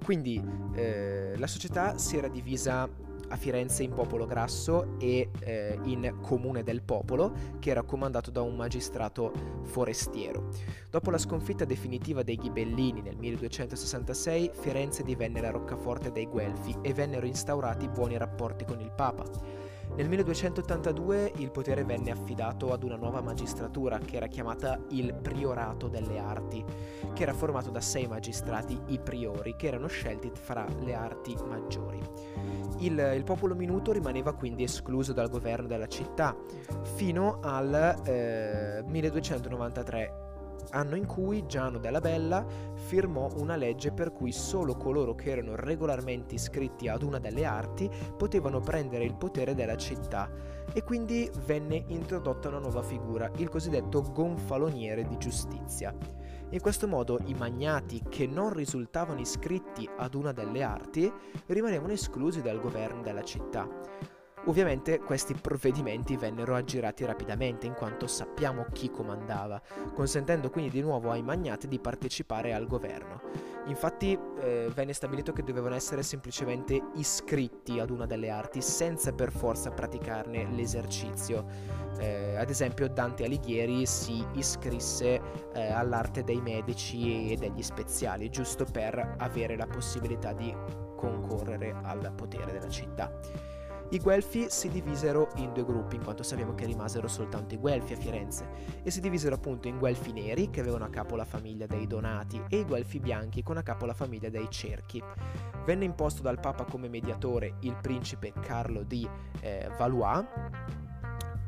Quindi 0.03 0.43
eh, 0.73 1.35
la 1.37 1.45
società 1.45 1.99
si 1.99 2.17
era 2.17 2.27
divisa 2.27 2.89
a 3.27 3.35
Firenze 3.37 3.83
in 3.83 3.93
popolo 3.93 4.25
grasso 4.25 4.97
e 4.97 5.29
eh, 5.39 5.79
in 5.83 6.17
comune 6.19 6.63
del 6.63 6.81
popolo, 6.81 7.31
che 7.59 7.69
era 7.69 7.83
comandato 7.83 8.31
da 8.31 8.41
un 8.41 8.55
magistrato 8.55 9.31
forestiero. 9.65 10.49
Dopo 10.89 11.11
la 11.11 11.19
sconfitta 11.19 11.63
definitiva 11.63 12.23
dei 12.23 12.37
Ghibellini 12.37 13.03
nel 13.03 13.17
1266, 13.17 14.49
Firenze 14.53 15.03
divenne 15.03 15.41
la 15.41 15.51
roccaforte 15.51 16.11
dei 16.11 16.25
Guelfi 16.25 16.75
e 16.81 16.91
vennero 16.91 17.27
instaurati 17.27 17.87
buoni 17.87 18.17
rapporti 18.17 18.65
con 18.65 18.79
il 18.81 18.91
Papa. 18.91 19.60
Nel 19.95 20.07
1282 20.07 21.33
il 21.37 21.51
potere 21.51 21.83
venne 21.83 22.11
affidato 22.11 22.71
ad 22.71 22.83
una 22.83 22.95
nuova 22.95 23.21
magistratura 23.21 23.99
che 23.99 24.15
era 24.15 24.27
chiamata 24.27 24.79
il 24.91 25.13
Priorato 25.13 25.89
delle 25.89 26.17
Arti, 26.17 26.63
che 27.13 27.23
era 27.23 27.33
formato 27.33 27.69
da 27.69 27.81
sei 27.81 28.07
magistrati, 28.07 28.79
i 28.87 28.99
priori, 28.99 29.55
che 29.57 29.67
erano 29.67 29.87
scelti 29.87 30.31
fra 30.33 30.65
le 30.79 30.93
arti 30.93 31.35
maggiori. 31.45 31.99
Il, 32.79 33.13
il 33.15 33.23
popolo 33.23 33.53
minuto 33.53 33.91
rimaneva 33.91 34.33
quindi 34.33 34.63
escluso 34.63 35.11
dal 35.11 35.29
governo 35.29 35.67
della 35.67 35.87
città 35.87 36.35
fino 36.95 37.39
al 37.41 38.01
eh, 38.05 38.83
1293 38.87 40.29
anno 40.71 40.95
in 40.95 41.05
cui 41.05 41.45
Giano 41.45 41.77
della 41.77 41.99
Bella 41.99 42.45
firmò 42.73 43.29
una 43.37 43.55
legge 43.55 43.91
per 43.91 44.11
cui 44.11 44.31
solo 44.31 44.75
coloro 44.75 45.15
che 45.15 45.31
erano 45.31 45.55
regolarmente 45.55 46.35
iscritti 46.35 46.87
ad 46.87 47.03
una 47.03 47.19
delle 47.19 47.45
arti 47.45 47.89
potevano 48.17 48.59
prendere 48.59 49.03
il 49.03 49.15
potere 49.15 49.53
della 49.55 49.77
città 49.77 50.29
e 50.73 50.83
quindi 50.83 51.29
venne 51.45 51.83
introdotta 51.87 52.47
una 52.47 52.59
nuova 52.59 52.81
figura, 52.81 53.29
il 53.37 53.49
cosiddetto 53.49 54.01
gonfaloniere 54.01 55.05
di 55.05 55.17
giustizia. 55.17 55.93
In 56.49 56.59
questo 56.59 56.87
modo 56.87 57.19
i 57.25 57.33
magnati 57.33 58.01
che 58.09 58.27
non 58.27 58.53
risultavano 58.53 59.21
iscritti 59.21 59.89
ad 59.97 60.15
una 60.15 60.33
delle 60.33 60.63
arti 60.63 61.11
rimanevano 61.47 61.93
esclusi 61.93 62.41
dal 62.41 62.59
governo 62.59 63.01
della 63.01 63.23
città. 63.23 63.67
Ovviamente 64.45 64.99
questi 64.99 65.35
provvedimenti 65.35 66.17
vennero 66.17 66.55
aggirati 66.55 67.05
rapidamente 67.05 67.67
in 67.67 67.73
quanto 67.73 68.07
sappiamo 68.07 68.65
chi 68.71 68.89
comandava, 68.89 69.61
consentendo 69.93 70.49
quindi 70.49 70.71
di 70.71 70.81
nuovo 70.81 71.11
ai 71.11 71.21
magnati 71.21 71.67
di 71.67 71.79
partecipare 71.79 72.53
al 72.53 72.65
governo. 72.65 73.21
Infatti 73.67 74.17
eh, 74.39 74.71
venne 74.73 74.93
stabilito 74.93 75.31
che 75.31 75.43
dovevano 75.43 75.75
essere 75.75 76.01
semplicemente 76.01 76.81
iscritti 76.95 77.79
ad 77.79 77.91
una 77.91 78.07
delle 78.07 78.31
arti 78.31 78.61
senza 78.61 79.13
per 79.13 79.31
forza 79.31 79.69
praticarne 79.69 80.47
l'esercizio. 80.49 81.45
Eh, 81.99 82.35
ad 82.35 82.49
esempio 82.49 82.89
Dante 82.89 83.25
Alighieri 83.25 83.85
si 83.85 84.25
iscrisse 84.33 85.21
eh, 85.53 85.71
all'arte 85.71 86.23
dei 86.23 86.41
medici 86.41 87.31
e 87.31 87.35
degli 87.35 87.61
speziali, 87.61 88.29
giusto 88.31 88.65
per 88.65 89.15
avere 89.19 89.55
la 89.55 89.67
possibilità 89.67 90.33
di 90.33 90.51
concorrere 90.95 91.75
al 91.83 92.11
potere 92.15 92.51
della 92.51 92.69
città. 92.69 93.11
I 93.91 93.99
Guelfi 93.99 94.49
si 94.49 94.69
divisero 94.69 95.27
in 95.35 95.51
due 95.51 95.65
gruppi, 95.65 95.97
in 95.97 96.03
quanto 96.05 96.23
sappiamo 96.23 96.55
che 96.55 96.65
rimasero 96.65 97.09
soltanto 97.09 97.55
i 97.55 97.57
Guelfi 97.57 97.91
a 97.91 97.97
Firenze, 97.97 98.47
e 98.83 98.89
si 98.89 99.01
divisero 99.01 99.35
appunto 99.35 99.67
in 99.67 99.79
Guelfi 99.79 100.13
neri, 100.13 100.49
che 100.49 100.61
avevano 100.61 100.85
a 100.85 100.89
capo 100.89 101.17
la 101.17 101.25
famiglia 101.25 101.65
dei 101.65 101.87
Donati, 101.87 102.41
e 102.47 102.59
i 102.59 102.63
Guelfi 102.63 103.01
bianchi, 103.01 103.43
con 103.43 103.57
a 103.57 103.63
capo 103.63 103.85
la 103.85 103.93
famiglia 103.93 104.29
dei 104.29 104.49
Cerchi. 104.49 105.03
Venne 105.65 105.83
imposto 105.83 106.21
dal 106.21 106.39
Papa 106.39 106.63
come 106.63 106.87
mediatore 106.87 107.55
il 107.59 107.75
principe 107.81 108.31
Carlo 108.39 108.83
di 108.83 109.05
eh, 109.41 109.69
Valois, 109.77 110.23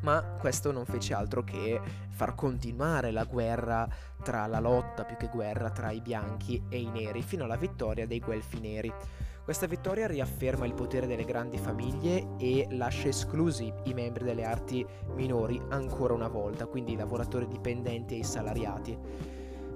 ma 0.02 0.22
questo 0.38 0.74
non 0.74 0.84
fece 0.84 1.14
altro 1.14 1.46
che 1.46 1.80
far 2.10 2.36
continuare 2.36 3.12
la 3.12 3.24
guerra 3.24 3.88
tra 4.22 4.48
la 4.48 4.60
lotta 4.60 5.06
più 5.06 5.16
che 5.16 5.30
guerra 5.32 5.70
tra 5.70 5.92
i 5.92 6.02
bianchi 6.02 6.62
e 6.68 6.82
i 6.82 6.90
neri 6.90 7.22
fino 7.22 7.46
alla 7.46 7.56
vittoria 7.56 8.06
dei 8.06 8.20
Guelfi 8.20 8.60
neri. 8.60 8.94
Questa 9.44 9.68
vittoria 9.68 10.08
riafferma 10.08 10.66
il 10.66 10.74
potere 10.74 11.06
delle 11.06 11.26
grandi 11.26 11.58
famiglie 11.58 12.38
e 12.38 12.66
lascia 12.70 13.10
esclusi 13.10 13.74
i 13.84 13.94
membri 13.94 14.24
delle 14.24 14.46
arti 14.46 14.86
minori 15.16 15.62
ancora 15.68 16.14
una 16.14 16.30
volta, 16.30 16.66
quindi 16.66 16.94
i 16.94 16.96
lavoratori 16.96 17.46
dipendenti 17.46 18.14
e 18.14 18.20
i 18.20 18.24
salariati. 18.24 18.98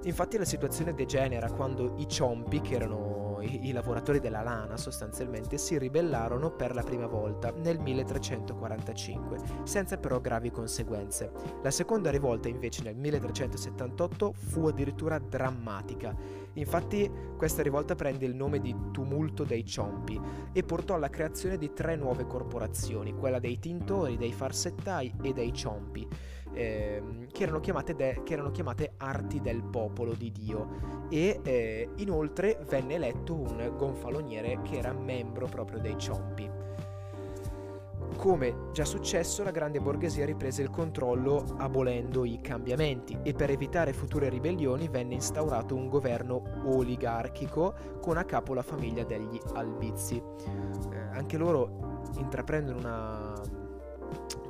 Infatti 0.04 0.38
la 0.38 0.46
situazione 0.46 0.94
degenera 0.94 1.50
quando 1.50 1.96
i 1.98 2.08
ciompi, 2.08 2.62
che 2.62 2.76
erano 2.76 3.27
i, 3.40 3.68
i 3.68 3.72
lavoratori 3.72 4.20
della 4.20 4.42
lana 4.42 4.76
sostanzialmente 4.76 5.58
si 5.58 5.78
ribellarono 5.78 6.50
per 6.50 6.74
la 6.74 6.82
prima 6.82 7.06
volta 7.06 7.52
nel 7.52 7.78
1345, 7.78 9.38
senza 9.64 9.96
però 9.96 10.20
gravi 10.20 10.50
conseguenze. 10.50 11.30
La 11.62 11.70
seconda 11.70 12.10
rivolta 12.10 12.48
invece 12.48 12.82
nel 12.82 12.96
1378 12.96 14.32
fu 14.32 14.66
addirittura 14.66 15.18
drammatica. 15.18 16.14
Infatti 16.54 17.10
questa 17.36 17.62
rivolta 17.62 17.94
prende 17.94 18.26
il 18.26 18.34
nome 18.34 18.58
di 18.60 18.74
Tumulto 18.90 19.44
dei 19.44 19.64
Ciompi 19.64 20.20
e 20.52 20.62
portò 20.62 20.94
alla 20.94 21.10
creazione 21.10 21.56
di 21.56 21.72
tre 21.72 21.96
nuove 21.96 22.26
corporazioni, 22.26 23.14
quella 23.14 23.38
dei 23.38 23.58
tintori, 23.58 24.16
dei 24.16 24.32
farsettai 24.32 25.14
e 25.22 25.32
dei 25.32 25.52
ciompi 25.52 26.08
eh, 26.52 27.02
che, 27.32 27.42
erano 27.42 27.60
de- 27.60 28.20
che, 28.24 28.32
erano 28.32 28.50
chiamate 28.50 28.94
arti 28.98 29.40
del 29.40 29.62
popolo 29.62 30.14
di 30.14 30.32
Dio 30.32 31.06
e 31.08 31.40
eh, 31.42 31.88
inoltre 31.96 32.58
venne 32.68 32.94
eletto 32.94 33.34
un 33.34 33.72
gonfaloniere 33.76 34.60
che 34.62 34.78
era 34.78 34.92
membro 34.92 35.46
proprio 35.46 35.78
dei 35.78 35.96
ciompi. 35.98 36.66
Come 38.16 38.70
già 38.72 38.84
successo, 38.84 39.44
la 39.44 39.52
grande 39.52 39.80
borghesia 39.80 40.24
riprese 40.24 40.62
il 40.62 40.70
controllo 40.70 41.44
abolendo 41.58 42.24
i 42.24 42.40
cambiamenti 42.40 43.16
e 43.22 43.32
per 43.32 43.50
evitare 43.50 43.92
future 43.92 44.28
ribellioni 44.28 44.88
venne 44.88 45.14
instaurato 45.14 45.76
un 45.76 45.88
governo 45.88 46.42
oligarchico 46.64 47.74
con 48.00 48.16
a 48.16 48.24
capo 48.24 48.54
la 48.54 48.62
famiglia 48.62 49.04
degli 49.04 49.38
Albizzi. 49.54 50.16
Eh, 50.16 50.98
anche 51.12 51.36
loro 51.36 52.00
intraprendono 52.16 52.78
una 52.78 53.34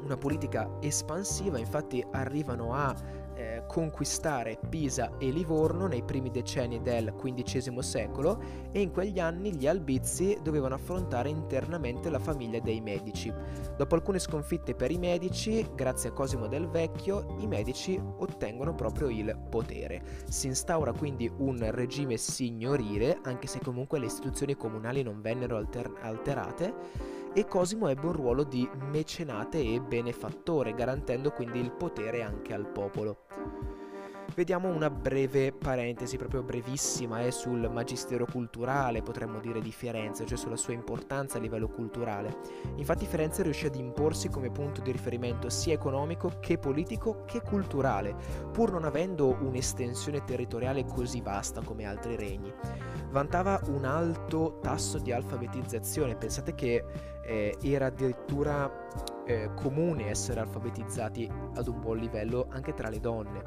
una 0.03 0.17
politica 0.17 0.71
espansiva, 0.81 1.59
infatti 1.59 2.05
arrivano 2.11 2.75
a 2.75 2.95
eh, 3.39 3.63
conquistare 3.69 4.59
Pisa 4.69 5.17
e 5.19 5.31
Livorno 5.31 5.87
nei 5.87 6.03
primi 6.03 6.31
decenni 6.31 6.83
del 6.83 7.15
XV 7.15 7.79
secolo 7.79 8.43
e 8.73 8.81
in 8.81 8.91
quegli 8.91 9.21
anni 9.21 9.55
gli 9.55 9.67
Albizzi 9.67 10.39
dovevano 10.43 10.75
affrontare 10.75 11.29
internamente 11.29 12.11
la 12.11 12.19
famiglia 12.19 12.59
dei 12.59 12.81
Medici. 12.81 13.33
Dopo 13.77 13.95
alcune 13.95 14.19
sconfitte 14.19 14.75
per 14.75 14.91
i 14.91 14.99
Medici, 14.99 15.65
grazie 15.75 16.11
a 16.11 16.13
Cosimo 16.13 16.49
del 16.49 16.69
Vecchio, 16.69 17.37
i 17.39 17.47
Medici 17.47 18.01
ottengono 18.19 18.75
proprio 18.75 19.09
il 19.09 19.39
potere. 19.49 20.03
Si 20.29 20.49
instaura 20.49 20.93
quindi 20.93 21.31
un 21.39 21.65
regime 21.71 22.17
signorile, 22.17 23.21
anche 23.23 23.47
se 23.47 23.61
comunque 23.61 24.01
le 24.01 24.07
istituzioni 24.07 24.57
comunali 24.57 25.03
non 25.03 25.21
vennero 25.21 25.57
alter- 25.57 25.95
alterate 26.01 27.18
e 27.33 27.45
Cosimo 27.47 27.89
ebbe 27.89 28.07
un 28.07 28.13
ruolo 28.13 28.45
di 28.45 28.69
mecenate 28.91 29.61
e 29.63 29.81
benefattore, 29.81 30.75
garantendo 30.75 31.31
quindi 31.31 31.61
il 31.61 31.73
potere 31.73 32.23
anche 32.23 32.55
al 32.55 32.67
popolo. 32.67 33.27
Vediamo 34.35 34.69
una 34.69 34.89
breve 34.89 35.51
parentesi, 35.53 36.17
proprio 36.17 36.45
brevissima, 36.45 37.23
eh, 37.23 37.33
sul 37.33 37.69
magistero 37.73 38.25
culturale, 38.25 39.03
potremmo 39.03 39.41
dire 39.41 39.61
di 39.61 39.73
Firenze, 39.73 40.27
cioè 40.27 40.39
sulla 40.39 40.55
sua 40.55 40.75
importanza 40.75 41.39
a 41.39 41.41
livello 41.41 41.67
culturale. 41.69 42.37
Infatti 42.77 43.05
Firenze 43.05 43.43
riuscì 43.43 43.67
ad 43.67 43.75
imporsi 43.75 44.29
come 44.29 44.51
punto 44.51 44.81
di 44.81 44.93
riferimento 44.93 45.49
sia 45.49 45.73
economico 45.73 46.35
che 46.39 46.57
politico 46.57 47.25
che 47.25 47.41
culturale, 47.41 48.15
pur 48.53 48.71
non 48.71 48.85
avendo 48.85 49.37
un'estensione 49.41 50.23
territoriale 50.23 50.85
così 50.85 51.21
vasta 51.21 51.61
come 51.63 51.85
altri 51.85 52.15
regni. 52.15 52.53
Vantava 53.11 53.61
un 53.69 53.85
alto 53.87 54.59
tasso 54.61 54.99
di 54.99 55.11
alfabetizzazione, 55.11 56.15
pensate 56.15 56.55
che 56.55 56.85
eh, 57.29 57.57
era 57.63 57.87
addirittura 57.87 58.89
eh, 59.27 59.51
comune 59.55 60.09
essere 60.09 60.41
alfabetizzati 60.41 61.31
ad 61.55 61.69
un 61.69 61.81
buon 61.81 61.99
livello 61.99 62.47
anche 62.51 62.73
tra 62.73 62.89
le 62.89 62.99
donne 62.99 63.43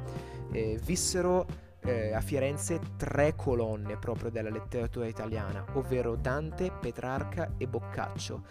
eh, 0.52 0.78
vissero 0.82 1.46
eh, 1.84 2.12
a 2.12 2.20
Firenze 2.20 2.78
tre 2.96 3.34
colonne 3.34 3.96
proprio 3.96 4.30
della 4.30 4.50
letteratura 4.50 5.06
italiana, 5.06 5.64
ovvero 5.72 6.14
Dante, 6.14 6.70
Petrarca 6.70 7.54
e 7.58 7.66
Boccaccio. 7.66 8.44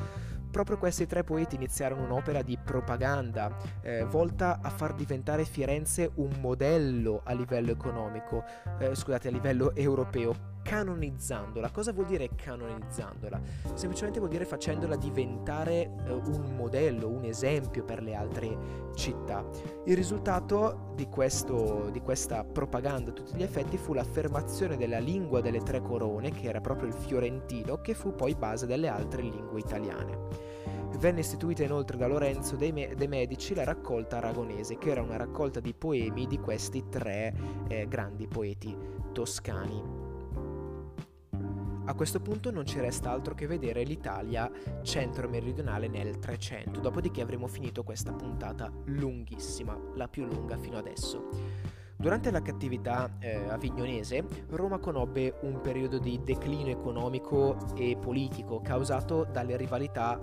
Proprio 0.52 0.78
questi 0.78 1.06
tre 1.06 1.24
poeti 1.24 1.56
iniziarono 1.56 2.04
un'opera 2.04 2.42
di 2.42 2.58
propaganda 2.62 3.56
eh, 3.82 4.04
volta 4.04 4.60
a 4.62 4.70
far 4.70 4.94
diventare 4.94 5.46
Firenze 5.46 6.12
un 6.16 6.40
modello 6.42 7.22
a 7.24 7.32
livello 7.32 7.72
economico, 7.72 8.44
eh, 8.80 8.94
scusate, 8.94 9.30
a 9.30 9.32
livello 9.32 9.74
europeo, 9.74 10.60
canonizzandola. 10.62 11.72
Cosa 11.72 11.92
vuol 11.92 12.08
dire 12.08 12.30
canonizzandola? 12.36 13.40
Semplicemente 13.74 14.20
vuol 14.20 14.32
dire 14.32 14.46
facendola 14.46 14.96
diventare 14.96 15.82
eh, 16.06 16.12
un 16.12 16.56
modello, 16.56 17.10
un 17.10 17.24
esempio 17.26 17.84
per 17.84 18.02
le 18.02 18.16
altre 18.16 18.58
città. 18.96 19.46
Il 19.86 19.96
risultato 19.96 20.94
di, 20.96 21.08
questo, 21.08 21.90
di 21.92 22.02
questa 22.02 22.44
propaganda 22.44 23.12
a 23.12 23.14
tutti 23.14 23.36
gli 23.36 23.44
effetti 23.44 23.78
fu 23.78 23.94
l'affermazione 23.94 24.78
della 24.78 25.00
lingua 25.00 25.42
delle 25.42 25.62
tre 25.62 25.82
corone, 25.82 26.32
che 26.32 26.48
era 26.48 26.62
proprio 26.62 26.88
il 26.88 26.94
fiorentino, 26.94 27.82
che 27.82 27.94
fu 27.94 28.14
poi 28.16 28.36
base 28.36 28.66
delle 28.66 28.88
altre 28.88 29.22
lingue 29.22 29.60
italiane. 29.60 30.52
Venne 30.98 31.22
istituita 31.22 31.64
inoltre 31.64 31.98
da 31.98 32.06
Lorenzo 32.06 32.56
dei, 32.56 32.72
Me- 32.72 32.94
dei, 32.96 33.08
Medici 33.08 33.56
la 33.56 33.64
raccolta 33.64 34.18
aragonese, 34.18 34.78
che 34.78 34.92
era 34.92 35.02
una 35.02 35.18
raccolta 35.18 35.60
di 35.60 35.74
poemi 35.74 36.28
di 36.28 36.38
questi 36.38 36.90
tre 36.90 37.34
eh, 37.68 37.88
grandi 37.88 38.28
poeti 38.28 38.78
toscani. 39.12 40.01
A 41.86 41.96
questo 41.96 42.20
punto 42.20 42.52
non 42.52 42.66
ci 42.66 42.80
resta 42.80 43.12
altro 43.12 43.34
che 43.34 43.48
vedere 43.48 43.84
l'Italia 43.84 44.50
centro-meridionale 44.84 45.88
nel 45.88 46.20
300, 46.20 46.80
dopodiché 46.80 47.22
avremo 47.22 47.48
finito 47.48 47.84
questa 47.84 48.14
puntata 48.14 48.72
lunghissima, 48.86 49.78
la 49.96 50.08
più 50.08 50.26
lunga 50.26 50.58
fino 50.58 50.78
adesso. 50.78 51.30
Durante 51.98 52.32
la 52.32 52.42
cattività 52.42 53.18
eh, 53.20 53.48
avignonese, 53.50 54.24
Roma 54.50 54.80
conobbe 54.80 55.38
un 55.42 55.60
periodo 55.62 56.00
di 56.00 56.20
declino 56.24 56.70
economico 56.70 57.58
e 57.76 57.98
politico 58.00 58.62
causato 58.62 59.24
dalle 59.24 59.58
rivalità 59.58 60.20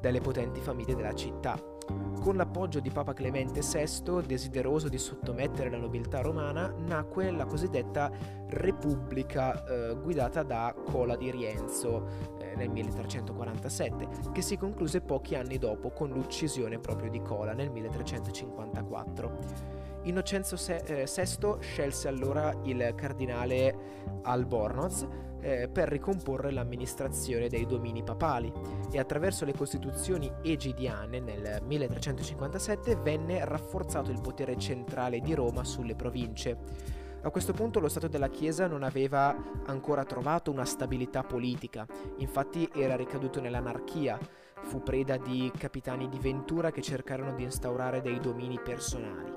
delle 0.00 0.20
potenti 0.20 0.60
famiglie 0.60 0.94
della 0.94 1.14
città. 1.14 1.73
Con 2.20 2.36
l'appoggio 2.36 2.80
di 2.80 2.90
Papa 2.90 3.12
Clemente 3.12 3.60
VI, 3.60 4.26
desideroso 4.26 4.88
di 4.88 4.96
sottomettere 4.96 5.68
la 5.68 5.76
nobiltà 5.76 6.22
romana, 6.22 6.72
nacque 6.86 7.30
la 7.30 7.44
cosiddetta 7.44 8.10
Repubblica 8.48 9.62
eh, 9.64 9.94
guidata 10.00 10.42
da 10.42 10.74
Cola 10.90 11.16
di 11.16 11.30
Rienzo 11.30 12.06
eh, 12.38 12.56
nel 12.56 12.70
1347, 12.70 14.08
che 14.32 14.40
si 14.40 14.56
concluse 14.56 15.02
pochi 15.02 15.34
anni 15.34 15.58
dopo 15.58 15.90
con 15.90 16.10
l'uccisione 16.10 16.78
proprio 16.78 17.10
di 17.10 17.20
Cola 17.20 17.52
nel 17.52 17.70
1354. 17.70 19.82
Innocenzo 20.04 20.56
VI 20.56 20.72
eh, 20.86 21.06
scelse 21.60 22.08
allora 22.08 22.54
il 22.62 22.94
cardinale 22.94 23.76
Albornoz 24.22 25.06
eh, 25.44 25.68
per 25.68 25.88
ricomporre 25.88 26.50
l'amministrazione 26.50 27.48
dei 27.48 27.66
domini 27.66 28.02
papali 28.02 28.50
e 28.90 28.98
attraverso 28.98 29.44
le 29.44 29.52
costituzioni 29.52 30.32
egidiane 30.42 31.20
nel 31.20 31.60
1357 31.62 32.96
venne 32.96 33.44
rafforzato 33.44 34.10
il 34.10 34.22
potere 34.22 34.56
centrale 34.56 35.20
di 35.20 35.34
Roma 35.34 35.62
sulle 35.62 35.94
province. 35.94 36.56
A 37.20 37.30
questo 37.30 37.52
punto 37.52 37.78
lo 37.78 37.88
Stato 37.88 38.08
della 38.08 38.28
Chiesa 38.28 38.66
non 38.66 38.82
aveva 38.82 39.34
ancora 39.66 40.04
trovato 40.04 40.50
una 40.50 40.64
stabilità 40.64 41.22
politica, 41.22 41.86
infatti 42.18 42.68
era 42.74 42.96
ricaduto 42.96 43.40
nell'anarchia, 43.40 44.18
fu 44.62 44.82
preda 44.82 45.18
di 45.18 45.52
capitani 45.56 46.08
di 46.08 46.18
Ventura 46.18 46.70
che 46.70 46.82
cercarono 46.82 47.34
di 47.34 47.42
instaurare 47.42 48.00
dei 48.00 48.18
domini 48.18 48.58
personali. 48.60 49.32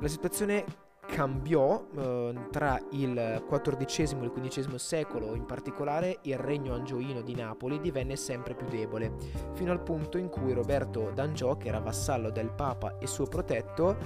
La 0.00 0.08
situazione 0.08 0.64
cambiò 1.06 1.84
eh, 1.96 2.34
tra 2.50 2.80
il 2.90 3.44
XIV 3.48 4.22
e 4.22 4.24
il 4.24 4.30
XV 4.30 4.74
secolo, 4.76 5.34
in 5.34 5.46
particolare 5.46 6.18
il 6.22 6.38
regno 6.38 6.74
angioino 6.74 7.20
di 7.22 7.34
Napoli 7.34 7.80
divenne 7.80 8.16
sempre 8.16 8.54
più 8.54 8.66
debole, 8.68 9.12
fino 9.52 9.72
al 9.72 9.80
punto 9.80 10.18
in 10.18 10.28
cui 10.28 10.52
Roberto 10.52 11.10
d'Angiò, 11.14 11.56
che 11.56 11.68
era 11.68 11.80
vassallo 11.80 12.30
del 12.30 12.50
Papa 12.50 12.98
e 12.98 13.06
suo 13.06 13.26
protetto, 13.26 13.96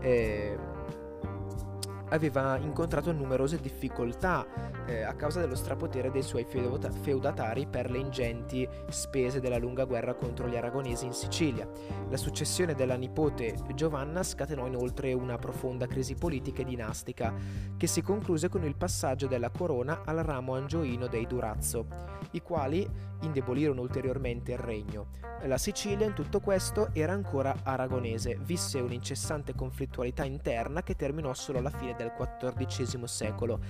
eh, 0.00 0.77
aveva 2.10 2.56
incontrato 2.58 3.12
numerose 3.12 3.60
difficoltà 3.60 4.46
eh, 4.86 5.02
a 5.02 5.14
causa 5.14 5.40
dello 5.40 5.54
strapotere 5.54 6.10
dei 6.10 6.22
suoi 6.22 6.44
feudatari 6.44 7.66
per 7.66 7.90
le 7.90 7.98
ingenti 7.98 8.68
spese 8.88 9.40
della 9.40 9.58
lunga 9.58 9.84
guerra 9.84 10.14
contro 10.14 10.48
gli 10.48 10.56
aragonesi 10.56 11.04
in 11.04 11.12
Sicilia. 11.12 11.68
La 12.08 12.16
successione 12.16 12.74
della 12.74 12.96
nipote 12.96 13.54
Giovanna 13.74 14.22
scatenò 14.22 14.66
inoltre 14.66 15.12
una 15.12 15.36
profonda 15.36 15.86
crisi 15.86 16.14
politica 16.14 16.62
e 16.62 16.64
dinastica, 16.64 17.34
che 17.76 17.86
si 17.86 18.02
concluse 18.02 18.48
con 18.48 18.64
il 18.64 18.76
passaggio 18.76 19.26
della 19.26 19.50
corona 19.50 20.02
al 20.04 20.18
ramo 20.18 20.54
angioino 20.54 21.06
dei 21.06 21.26
Durazzo, 21.26 21.86
i 22.32 22.42
quali 22.42 22.88
indebolirono 23.20 23.80
ulteriormente 23.80 24.52
il 24.52 24.58
regno. 24.58 25.06
La 25.42 25.58
Sicilia 25.58 26.06
in 26.06 26.14
tutto 26.14 26.40
questo 26.40 26.90
era 26.92 27.12
ancora 27.12 27.54
aragonese, 27.62 28.38
visse 28.40 28.80
un'incessante 28.80 29.54
conflittualità 29.54 30.24
interna 30.24 30.82
che 30.82 30.96
terminò 30.96 31.32
solo 31.34 31.58
alla 31.58 31.70
fine 31.70 31.94
del 31.98 32.12
XIV 32.16 33.04
secolo. 33.04 33.60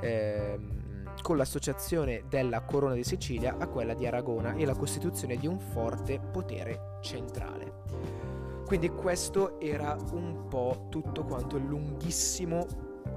Ehm, 0.00 0.88
con 1.22 1.36
l'associazione 1.36 2.22
della 2.28 2.62
Corona 2.62 2.94
di 2.94 3.04
Sicilia 3.04 3.56
a 3.58 3.66
quella 3.66 3.94
di 3.94 4.06
Aragona 4.06 4.54
e 4.54 4.64
la 4.64 4.74
costituzione 4.74 5.36
di 5.36 5.46
un 5.46 5.58
forte 5.58 6.18
potere 6.18 6.98
centrale. 7.02 7.72
Quindi 8.64 8.88
questo 8.90 9.58
era 9.60 9.96
un 10.12 10.46
po' 10.48 10.86
tutto 10.88 11.24
quanto 11.24 11.56
il 11.56 11.64
lunghissimo 11.64 12.66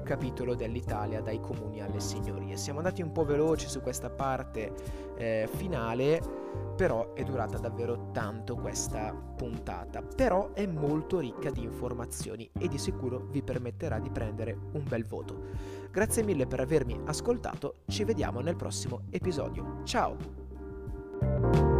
capitolo 0.04 0.56
dell'Italia 0.56 1.22
dai 1.22 1.40
comuni 1.40 1.82
alle 1.82 2.00
signorie. 2.00 2.58
Siamo 2.58 2.80
andati 2.80 3.02
un 3.02 3.12
po' 3.12 3.26
veloci 3.26 3.68
su 3.68 3.82
questa 3.82 4.10
parte 4.10 4.74
eh, 5.18 5.50
finale, 5.56 6.22
però 6.76 7.14
è 7.14 7.24
durata 7.24 7.58
davvero 7.58 8.10
tanto 8.12 8.56
questa 8.56 9.14
puntata, 9.14 10.02
però 10.02 10.52
è 10.54 10.66
molto 10.66 11.20
ricca 11.20 11.50
di 11.50 11.64
informazioni 11.64 12.50
e 12.58 12.68
di 12.68 12.78
sicuro 12.78 13.28
vi 13.30 13.42
permetterà 13.42 14.00
di 14.00 14.10
prendere 14.10 14.58
un 14.74 14.84
bel 14.88 15.06
voto. 15.06 15.42
Grazie 15.92 16.24
mille 16.24 16.46
per 16.48 16.60
avermi 16.60 17.00
ascoltato, 17.06 17.78
ci 17.88 18.04
vediamo 18.04 18.40
nel 18.42 18.56
prossimo 18.56 19.04
episodio. 19.10 19.82
Ciao! 19.84 21.73